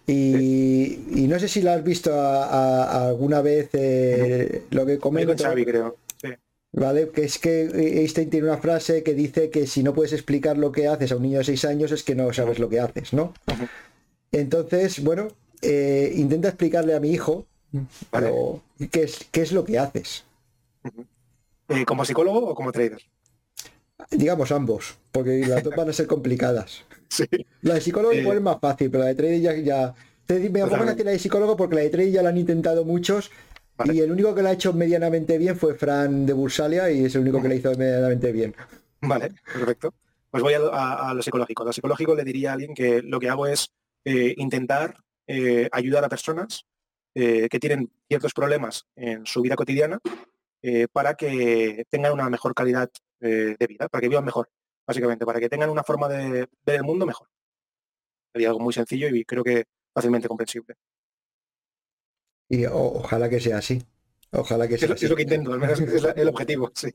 [0.06, 5.34] Y, no sé si lo has visto alguna vez eh, lo que comento.
[5.64, 5.96] creo.
[6.72, 7.10] ¿Vale?
[7.10, 10.70] Que es que Einstein tiene una frase que dice que si no puedes explicar lo
[10.70, 13.12] que haces a un niño de 6 años es que no sabes lo que haces,
[13.12, 13.34] ¿no?
[14.30, 15.28] Entonces, bueno,
[15.62, 17.44] eh, intenta explicarle a mi hijo
[18.90, 20.24] qué, es, qué es lo que haces.
[21.68, 23.02] Eh, ¿Como psicólogo o como trader?
[24.10, 26.84] Digamos ambos, porque las dos van a ser complicadas.
[27.62, 29.56] La de psicólogo igual es más fácil, pero la de trading ya...
[29.56, 29.94] ya...
[30.28, 33.32] Me pongo a la de psicólogo porque la de trading ya la han intentado muchos
[33.86, 37.14] y el único que la ha hecho medianamente bien fue Fran de Bursalia y es
[37.14, 38.54] el único que la hizo medianamente bien.
[39.00, 39.94] Vale, perfecto.
[40.30, 41.64] Pues voy a, lo psicológico.
[41.64, 43.72] Lo psicológico le diría a alguien que lo que hago es
[44.04, 44.96] eh, intentar
[45.26, 46.66] eh, ayudar a personas
[47.14, 49.98] eh, que tienen ciertos problemas en su vida cotidiana
[50.92, 52.90] para que tengan una mejor calidad
[53.20, 54.48] de vida, para que vivan mejor
[54.90, 57.28] básicamente, para que tengan una forma de ver el mundo mejor.
[58.32, 59.64] Sería algo muy sencillo y creo que
[59.94, 60.74] fácilmente comprensible.
[62.48, 63.80] Y ojalá que sea así.
[64.32, 65.04] Ojalá que sea así.
[65.04, 66.92] Es lo que intento, al menos es el objetivo, sí.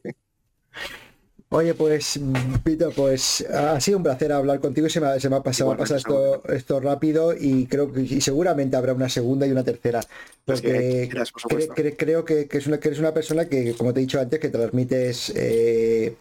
[1.49, 2.19] Oye, pues,
[2.63, 4.89] Pito, pues ha sido un placer hablar contigo.
[4.89, 8.93] Se me, se me ha pasado, esto, esto rápido y creo que y seguramente habrá
[8.93, 10.01] una segunda y una tercera.
[10.43, 14.19] Pues porque creo que, es una, que eres una persona que, como te he dicho
[14.19, 16.15] antes, que transmites eh,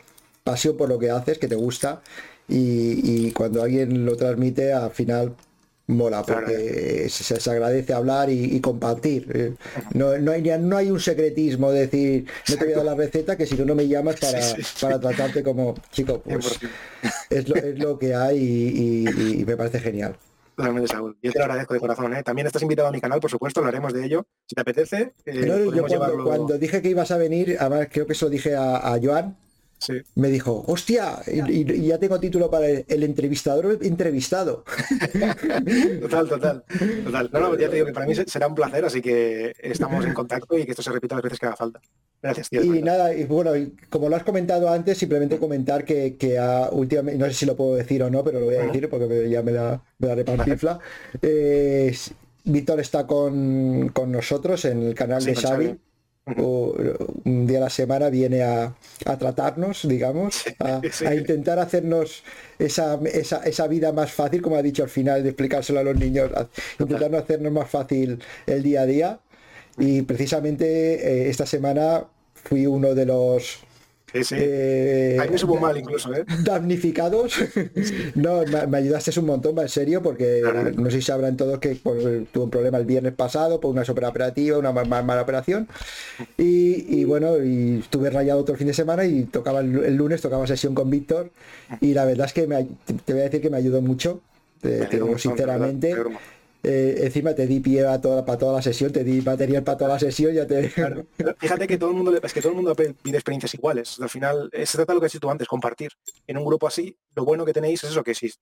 [0.44, 2.02] pasión por lo que haces, que te gusta,
[2.48, 5.34] y, cuando alguien lo transmite, al final
[5.86, 9.28] mola, porque se, agradece hablar y, compartir.
[9.35, 9.55] Eh,
[9.93, 12.94] no, no, hay, no hay un secretismo de decir, no te voy a dar la
[12.94, 14.40] receta, que si no, no me llamas para,
[14.81, 16.59] para tratarte como chico, pues
[17.31, 20.16] es lo, es lo que hay y, me parece genial.
[20.56, 21.16] Totalmente, Saúl.
[21.20, 22.15] Yo te lo agradezco de corazón.
[22.15, 22.23] ¿eh?
[22.23, 24.24] También estás invitado a mi canal, por supuesto, hablaremos de ello.
[24.47, 25.12] Si te apetece.
[25.27, 25.70] Eh,
[26.23, 29.36] cuando, dije que ibas a venir, además creo que eso dije a, a Joan,
[30.15, 34.65] me dijo, hostia, y, ya tengo título para el, entrevistador entrevistado.
[36.01, 36.65] total, total,
[37.05, 37.31] total.
[37.32, 40.15] No, no, ya te digo que para mí será un placer, así que estamos en
[40.15, 41.81] contacto y que esto se repita las veces que haga falta.
[42.23, 42.62] Gracias, tío.
[42.62, 43.52] Y nada, y bueno,
[43.90, 46.40] como lo has comentado antes, simplemente comentar que, que
[46.73, 49.28] últimamente, no sé si lo puedo decir o no, pero lo voy a decir porque
[49.28, 50.81] ya me da, me da repartifla.
[52.44, 55.78] Víctor está con, nosotros en el canal de Xavi
[56.38, 56.74] o
[57.24, 58.74] un día a la semana viene a,
[59.18, 62.22] tratarnos, digamos, a, intentar hacernos
[62.59, 66.30] esa, esa, vida más fácil, como ha dicho al final de explicárselo a los niños,
[66.78, 69.18] intentarnos hacernos más fácil el día a día.
[69.76, 73.59] Y precisamente eh, esta semana fui uno de los
[74.15, 76.24] eh, me supo mal incluso, ¿eh?
[76.45, 77.35] Damnificados.
[78.15, 80.43] no, me, ayudaste un montón, en serio, porque
[80.77, 84.59] no sé si sabrán todos que tuve un problema el viernes pasado por una superoperativa,
[84.59, 85.69] una mala operación.
[86.36, 90.47] Y, bueno, y estuve rayado todo el fin de semana y tocaba el, lunes, tocaba
[90.47, 91.31] sesión con Víctor.
[91.81, 94.20] Y la verdad es que te voy a decir que me ayudó mucho.
[94.61, 95.95] Te, digo sinceramente.
[96.65, 99.77] Eh, encima te di pie a toda, para toda la sesión, te di material para
[99.77, 100.70] toda la sesión, ya te...
[101.39, 104.01] Fíjate que todo el mundo es que todo el mundo pide experiencias iguales.
[104.01, 105.91] Al final se trata de lo que has dicho tú antes, compartir.
[106.27, 108.32] En un grupo así, lo bueno que tenéis es eso, que si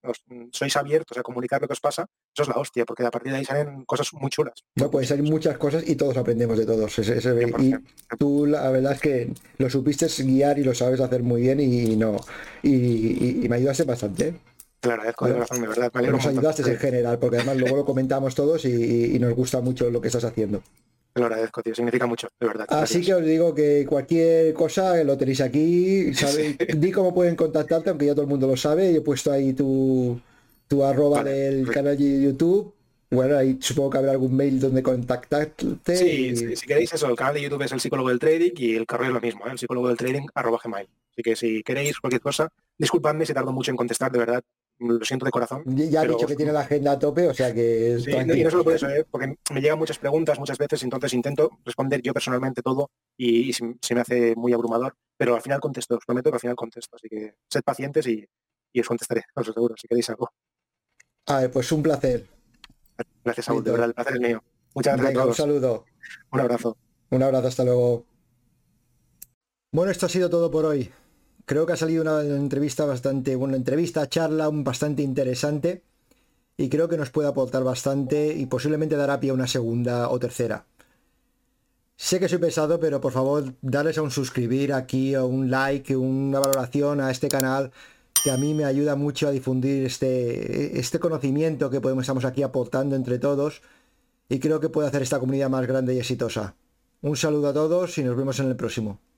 [0.51, 3.33] sois abiertos a comunicar lo que os pasa, eso es la hostia, porque a partir
[3.33, 4.63] de ahí salen cosas muy chulas.
[4.75, 6.97] No, puede salir muchas cosas y todos aprendemos de todos.
[6.99, 7.73] y
[8.17, 11.95] tú la verdad es que lo supiste guiar y lo sabes hacer muy bien y
[11.97, 12.17] no.
[12.61, 14.35] Y, y me ayudaste bastante.
[14.83, 15.93] Te agradezco de razón, de verdad.
[15.93, 20.01] nos ayudaste en general, porque además luego lo comentamos todos y, nos gusta mucho lo
[20.01, 20.61] que estás haciendo.
[21.13, 21.73] Te lo agradezco, tío.
[21.73, 22.65] Significa mucho, de verdad.
[22.67, 26.11] Así que os digo que cualquier cosa lo tenéis aquí.
[26.75, 28.91] Di cómo pueden contactarte, aunque ya todo el mundo lo sabe.
[28.91, 30.19] Yo he puesto ahí tu,
[30.67, 32.73] tu arroba del canal de YouTube.
[33.09, 35.95] Bueno, ahí supongo que habrá algún mail donde contactarte.
[35.95, 38.85] Sí, si, queréis eso, el canal de YouTube es el psicólogo del trading y el
[38.85, 39.51] correo es lo mismo, ¿eh?
[39.51, 40.89] el psicólogo del trading arroba gmail.
[41.11, 44.43] Así que si queréis cualquier cosa, disculpadme si tardo mucho en contestar, de verdad,
[44.83, 45.63] lo siento de corazón.
[45.65, 47.97] Ya ha dicho que tiene la agenda a tope, o sea que...
[47.99, 49.05] Sí, y no solo por eso, ¿eh?
[49.09, 53.95] porque me llegan muchas preguntas muchas veces, entonces intento responder yo personalmente todo y, se,
[53.95, 57.07] me hace muy abrumador, pero al final contesto, os prometo que al final contesto, así
[57.09, 58.27] que sed pacientes y,
[58.79, 60.31] os contestaré, os seguro, si queréis algo.
[61.27, 62.27] A pues un placer.
[63.23, 64.43] Gracias, Saúl, de verdad, el placer es mío.
[64.75, 65.25] Muchas gracias.
[65.25, 65.85] Un saludo.
[66.31, 66.77] Un abrazo.
[67.11, 68.05] Un abrazo, hasta luego.
[69.71, 70.91] Bueno, esto ha sido todo por hoy
[71.45, 75.83] creo que ha salido una entrevista bastante, una entrevista, charla bastante interesante
[76.57, 80.19] y creo que nos puede aportar bastante y posiblemente dará pie a una segunda o
[80.19, 80.65] tercera.
[81.95, 85.95] Sé que soy pesado, pero por favor, darles a un suscribir aquí, o un like,
[85.95, 87.71] una valoración a este canal,
[88.23, 92.41] que a mí me ayuda mucho a difundir este, este conocimiento que podemos, estamos aquí
[92.41, 93.61] aportando entre todos
[94.29, 96.55] y creo que puede hacer esta comunidad más grande y exitosa.
[97.01, 98.99] Un saludo a todos y nos vemos en el próximo.